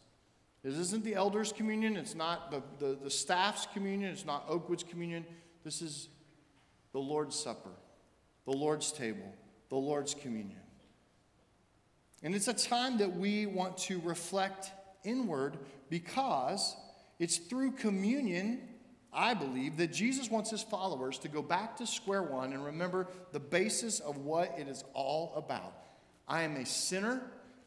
This 0.65 0.75
isn't 0.75 1.05
the 1.05 1.15
elders' 1.15 1.53
communion, 1.53 1.97
it's 1.97 2.17
not 2.17 2.51
the, 2.51 2.63
the, 2.85 2.99
the 3.05 3.11
staff's 3.11 3.69
communion, 3.73 4.11
it's 4.11 4.27
not 4.27 4.45
Oakwood's 4.49 4.83
communion. 4.83 5.25
This 5.63 5.83
is 5.83 6.09
the 6.97 7.03
Lord's 7.03 7.39
Supper, 7.39 7.69
the 8.47 8.57
Lord's 8.57 8.91
table, 8.91 9.31
the 9.69 9.77
Lord's 9.77 10.15
communion. 10.15 10.63
And 12.23 12.35
it's 12.35 12.49
a 12.49 12.55
time 12.55 12.97
that 12.97 13.15
we 13.15 13.45
want 13.45 13.77
to 13.77 14.01
reflect 14.01 14.73
inward 15.05 15.59
because 15.91 16.75
it's 17.19 17.37
through 17.37 17.73
communion 17.73 18.63
I 19.13 19.35
believe 19.35 19.77
that 19.77 19.93
Jesus 19.93 20.31
wants 20.31 20.51
his 20.51 20.63
followers 20.63 21.19
to 21.19 21.29
go 21.29 21.43
back 21.43 21.77
to 21.77 21.87
square 21.87 22.23
one 22.23 22.55
and 22.55 22.65
remember 22.65 23.09
the 23.33 23.41
basis 23.41 24.01
of 24.01 24.17
what 24.17 24.55
it 24.59 24.67
is 24.67 24.83
all 24.95 25.35
about. 25.37 25.75
I 26.27 26.45
am 26.45 26.57
a 26.57 26.65
sinner 26.65 27.21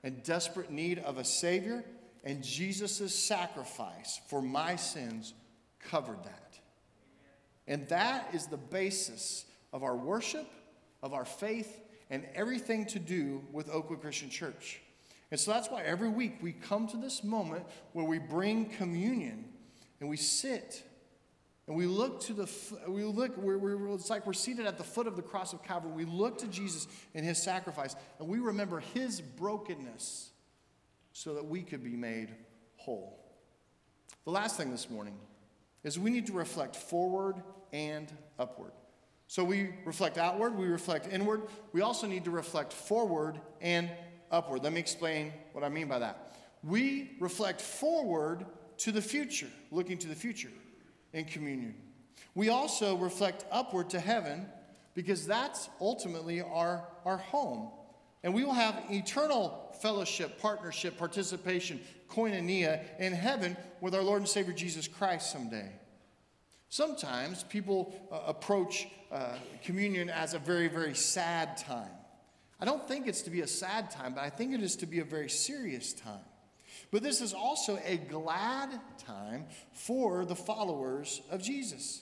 in 0.04 0.22
desperate 0.24 0.72
need 0.72 0.98
of 0.98 1.20
a 1.20 1.24
Savior, 1.24 1.86
and 2.24 2.44
Jesus' 2.44 3.14
sacrifice 3.14 4.20
for 4.28 4.42
my 4.42 4.76
sins 4.76 5.36
covered 5.80 6.24
that. 6.24 6.49
And 7.70 7.88
that 7.88 8.32
is 8.34 8.48
the 8.48 8.58
basis 8.58 9.46
of 9.72 9.84
our 9.84 9.96
worship, 9.96 10.50
of 11.02 11.14
our 11.14 11.24
faith, 11.24 11.80
and 12.10 12.26
everything 12.36 12.86
to 12.88 13.00
do 13.00 13.42
with 13.54 13.70
Oakwood 13.70 14.02
Christian 14.02 14.30
Church. 14.30 14.82
And 15.32 15.40
so 15.40 15.52
that's 15.52 15.70
why 15.70 15.84
every 15.84 16.10
week 16.10 16.40
we 16.42 16.52
come 16.52 16.88
to 16.88 16.98
this 16.98 17.24
moment 17.24 17.64
where 17.94 18.06
we 18.06 18.18
bring 18.18 18.66
communion 18.66 19.46
and 20.00 20.10
we 20.10 20.18
sit 20.18 20.84
and 21.68 21.78
we 21.78 21.86
look 21.86 22.20
to 22.22 22.34
the, 22.34 22.50
we 22.88 23.04
look, 23.04 23.38
we're, 23.38 23.60
we're, 23.60 23.94
it's 23.94 24.10
like 24.10 24.26
we're 24.26 24.34
seated 24.34 24.66
at 24.66 24.80
the 24.80 24.84
foot 24.84 25.06
of 25.06 25.16
the 25.16 25.22
cross 25.22 25.54
of 25.54 25.64
Calvary. 25.64 25.92
We 25.92 26.06
look 26.06 26.40
to 26.40 26.48
Jesus 26.48 26.88
and 27.14 27.24
his 27.24 27.40
sacrifice, 27.40 27.96
and 28.18 28.28
we 28.28 28.40
remember 28.40 28.80
his 28.80 29.22
brokenness 29.22 30.32
so 31.14 31.36
that 31.36 31.46
we 31.46 31.62
could 31.62 31.84
be 31.84 31.96
made 31.96 32.30
whole. 32.78 33.24
The 34.26 34.32
last 34.32 34.58
thing 34.58 34.72
this 34.72 34.90
morning 34.90 35.14
is 35.84 35.98
we 35.98 36.10
need 36.10 36.28
to 36.28 36.34
reflect 36.34 36.76
forward 36.76 37.36
and 37.72 38.12
upward. 38.38 38.72
So 39.28 39.44
we 39.44 39.70
reflect 39.86 40.18
outward, 40.18 40.58
we 40.58 40.68
reflect 40.68 41.08
inward. 41.12 41.44
We 41.72 41.82
also 41.82 42.08
need 42.08 42.26
to 42.26 42.32
reflect 42.32 42.74
forward 42.74 43.40
and 43.62 43.90
upward. 44.32 44.64
Let 44.64 44.74
me 44.74 44.80
explain 44.80 45.32
what 45.54 45.64
I 45.64 45.70
mean 45.70 45.88
by 45.88 46.00
that. 46.00 46.34
We 46.64 47.12
reflect 47.20 47.62
forward 47.62 48.46
to 48.78 48.92
the 48.92 49.02
future, 49.02 49.50
looking 49.72 49.98
to 50.00 50.08
the 50.08 50.16
future 50.16 50.50
in 51.14 51.26
communion. 51.26 51.76
We 52.36 52.50
also 52.50 52.98
reflect 52.98 53.46
upward 53.52 53.90
to 53.92 54.00
heaven 54.00 54.48
because 54.96 55.26
that's 55.26 55.70
ultimately 55.80 56.42
our, 56.42 56.88
our 57.06 57.18
home. 57.18 57.70
And 58.24 58.34
we 58.34 58.44
will 58.44 58.54
have 58.54 58.84
eternal 58.90 59.76
fellowship, 59.82 60.40
partnership, 60.42 60.98
participation, 60.98 61.80
koinonia 62.10 62.82
in 63.00 63.14
heaven 63.14 63.56
with 63.82 63.96
our 63.96 64.02
Lord 64.02 64.22
and 64.22 64.30
Savior 64.30 64.54
Jesus 64.54 64.88
Christ 64.88 65.32
someday. 65.32 65.72
Sometimes 66.68 67.44
people 67.44 67.94
uh, 68.12 68.20
approach 68.28 68.88
uh, 69.12 69.36
communion 69.64 70.10
as 70.10 70.34
a 70.34 70.40
very, 70.40 70.68
very 70.68 70.94
sad 70.94 71.58
time. 71.58 71.90
I 72.60 72.66
don't 72.66 72.88
think 72.88 73.08
it's 73.08 73.22
to 73.24 73.30
be 73.30 73.42
a 73.42 73.48
sad 73.48 73.90
time, 73.90 74.14
but 74.14 74.24
I 74.24 74.30
think 74.30 74.54
it 74.54 74.62
is 74.62 74.76
to 74.78 74.86
be 74.86 75.00
a 75.00 75.06
very 75.06 75.30
serious 75.30 75.94
time. 75.94 76.20
But 76.92 77.04
this 77.04 77.22
is 77.22 77.34
also 77.34 77.80
a 77.86 77.98
glad 77.98 78.70
time 78.98 79.46
for 79.72 80.26
the 80.26 80.36
followers 80.36 81.22
of 81.32 81.42
Jesus. 81.42 82.02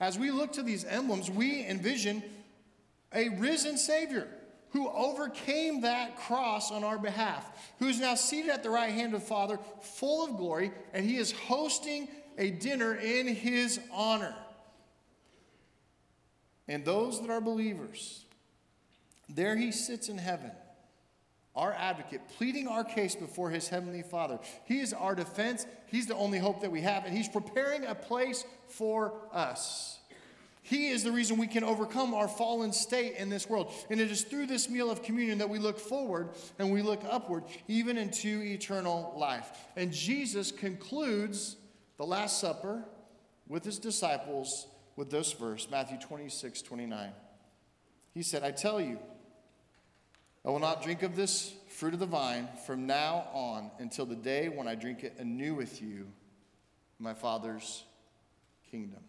As 0.00 0.18
we 0.18 0.30
look 0.30 0.52
to 0.52 0.62
these 0.62 0.84
emblems, 0.84 1.30
we 1.30 1.66
envision 1.66 2.22
a 3.12 3.30
risen 3.30 3.76
Savior 3.76 4.28
who 4.70 4.88
overcame 4.90 5.82
that 5.82 6.16
cross 6.18 6.70
on 6.70 6.84
our 6.84 6.98
behalf, 6.98 7.74
who 7.78 7.86
is 7.86 7.98
now 7.98 8.14
seated 8.14 8.50
at 8.50 8.62
the 8.62 8.70
right 8.70 8.92
hand 8.92 9.14
of 9.14 9.20
the 9.20 9.26
Father, 9.26 9.58
full 9.80 10.24
of 10.24 10.36
glory, 10.36 10.72
and 10.92 11.04
he 11.04 11.16
is 11.16 11.32
hosting 11.32 12.08
a 12.36 12.50
dinner 12.50 12.94
in 12.94 13.26
his 13.26 13.80
honor. 13.92 14.34
And 16.68 16.84
those 16.84 17.20
that 17.22 17.30
are 17.30 17.40
believers, 17.40 18.24
there 19.28 19.56
he 19.56 19.72
sits 19.72 20.08
in 20.08 20.18
heaven 20.18 20.52
our 21.58 21.72
advocate, 21.72 22.20
pleading 22.36 22.68
our 22.68 22.84
case 22.84 23.16
before 23.16 23.50
his 23.50 23.68
heavenly 23.68 24.02
Father. 24.02 24.38
He 24.66 24.78
is 24.78 24.92
our 24.92 25.16
defense. 25.16 25.66
He's 25.86 26.06
the 26.06 26.14
only 26.14 26.38
hope 26.38 26.60
that 26.60 26.70
we 26.70 26.82
have, 26.82 27.04
and 27.04 27.16
he's 27.16 27.28
preparing 27.28 27.84
a 27.84 27.96
place 27.96 28.44
for 28.68 29.12
us. 29.32 29.97
He 30.68 30.88
is 30.88 31.02
the 31.02 31.10
reason 31.10 31.38
we 31.38 31.46
can 31.46 31.64
overcome 31.64 32.12
our 32.12 32.28
fallen 32.28 32.74
state 32.74 33.14
in 33.16 33.30
this 33.30 33.48
world. 33.48 33.72
And 33.88 33.98
it 33.98 34.10
is 34.10 34.22
through 34.22 34.48
this 34.48 34.68
meal 34.68 34.90
of 34.90 35.02
communion 35.02 35.38
that 35.38 35.48
we 35.48 35.58
look 35.58 35.78
forward 35.78 36.28
and 36.58 36.70
we 36.70 36.82
look 36.82 37.00
upward, 37.08 37.44
even 37.68 37.96
into 37.96 38.42
eternal 38.42 39.14
life. 39.16 39.50
And 39.76 39.90
Jesus 39.90 40.52
concludes 40.52 41.56
the 41.96 42.04
Last 42.04 42.38
Supper 42.38 42.84
with 43.48 43.64
his 43.64 43.78
disciples 43.78 44.66
with 44.94 45.10
this 45.10 45.32
verse, 45.32 45.66
Matthew 45.70 45.96
26, 45.98 46.60
29. 46.60 47.12
He 48.12 48.22
said, 48.22 48.42
I 48.42 48.50
tell 48.50 48.78
you, 48.78 48.98
I 50.44 50.50
will 50.50 50.58
not 50.58 50.82
drink 50.82 51.02
of 51.02 51.16
this 51.16 51.54
fruit 51.70 51.94
of 51.94 52.00
the 52.00 52.06
vine 52.06 52.46
from 52.66 52.86
now 52.86 53.26
on 53.32 53.70
until 53.78 54.04
the 54.04 54.16
day 54.16 54.50
when 54.50 54.68
I 54.68 54.74
drink 54.74 55.02
it 55.02 55.14
anew 55.18 55.54
with 55.54 55.80
you 55.80 56.08
my 56.98 57.14
Father's 57.14 57.84
kingdom. 58.70 59.00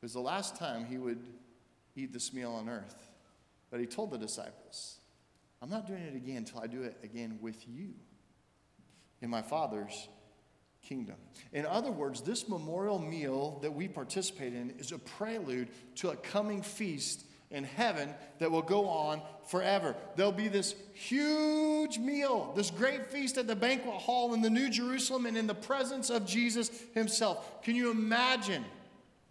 It 0.00 0.04
was 0.04 0.12
the 0.12 0.20
last 0.20 0.56
time 0.56 0.84
he 0.84 0.98
would 0.98 1.20
eat 1.96 2.12
this 2.12 2.32
meal 2.32 2.52
on 2.52 2.68
earth. 2.68 3.10
But 3.70 3.80
he 3.80 3.86
told 3.86 4.10
the 4.10 4.18
disciples, 4.18 4.98
I'm 5.60 5.70
not 5.70 5.86
doing 5.86 6.02
it 6.02 6.14
again 6.14 6.38
until 6.38 6.60
I 6.60 6.68
do 6.68 6.82
it 6.82 6.96
again 7.02 7.38
with 7.40 7.68
you 7.68 7.94
in 9.20 9.28
my 9.28 9.42
Father's 9.42 10.08
kingdom. 10.82 11.16
In 11.52 11.66
other 11.66 11.90
words, 11.90 12.20
this 12.20 12.48
memorial 12.48 12.98
meal 12.98 13.58
that 13.62 13.74
we 13.74 13.88
participate 13.88 14.54
in 14.54 14.70
is 14.78 14.92
a 14.92 14.98
prelude 14.98 15.68
to 15.96 16.10
a 16.10 16.16
coming 16.16 16.62
feast 16.62 17.24
in 17.50 17.64
heaven 17.64 18.14
that 18.38 18.50
will 18.50 18.62
go 18.62 18.86
on 18.86 19.22
forever. 19.48 19.96
There'll 20.16 20.32
be 20.32 20.48
this 20.48 20.74
huge 20.92 21.98
meal, 21.98 22.52
this 22.54 22.70
great 22.70 23.10
feast 23.10 23.38
at 23.38 23.46
the 23.46 23.56
banquet 23.56 23.94
hall 23.94 24.34
in 24.34 24.42
the 24.42 24.50
New 24.50 24.68
Jerusalem 24.68 25.26
and 25.26 25.36
in 25.36 25.46
the 25.46 25.54
presence 25.54 26.10
of 26.10 26.26
Jesus 26.26 26.70
himself. 26.94 27.62
Can 27.62 27.74
you 27.74 27.90
imagine 27.90 28.64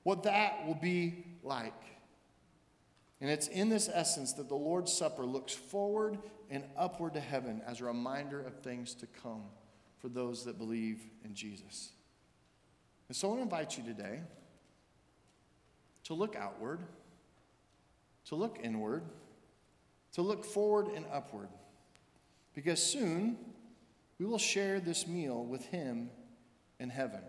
what 0.07 0.23
that 0.23 0.65
will 0.65 0.75
be 0.75 1.25
like? 1.43 1.73
And 3.19 3.29
it's 3.29 3.47
in 3.47 3.67
this 3.67 3.89
essence 3.91 4.33
that 4.33 4.47
the 4.47 4.55
Lord's 4.55 4.93
Supper 4.93 5.25
looks 5.25 5.51
forward 5.53 6.17
and 6.49 6.63
upward 6.77 7.15
to 7.15 7.19
heaven 7.19 7.61
as 7.67 7.81
a 7.81 7.83
reminder 7.83 8.39
of 8.39 8.61
things 8.61 8.93
to 8.95 9.07
come 9.07 9.43
for 9.99 10.07
those 10.07 10.45
that 10.45 10.57
believe 10.57 11.01
in 11.25 11.33
Jesus. 11.33 11.91
And 13.09 13.17
so 13.17 13.27
I 13.27 13.29
want 13.31 13.39
to 13.49 13.55
invite 13.55 13.77
you 13.77 13.83
today 13.83 14.21
to 16.05 16.13
look 16.13 16.37
outward 16.37 16.79
to 18.27 18.35
look 18.35 18.59
inward, 18.61 19.03
to 20.13 20.21
look 20.21 20.43
forward 20.43 20.87
and 20.87 21.05
upward. 21.11 21.47
Because 22.53 22.81
soon 22.81 23.37
we 24.19 24.25
will 24.25 24.37
share 24.37 24.79
this 24.79 25.07
meal 25.07 25.43
with 25.43 25.65
Him 25.67 26.09
in 26.79 26.89
heaven. 26.89 27.21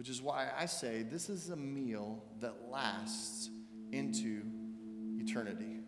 Which 0.00 0.08
is 0.08 0.22
why 0.22 0.48
I 0.58 0.64
say 0.64 1.02
this 1.02 1.28
is 1.28 1.50
a 1.50 1.56
meal 1.56 2.24
that 2.40 2.54
lasts 2.70 3.50
into 3.92 4.44
eternity. 5.18 5.79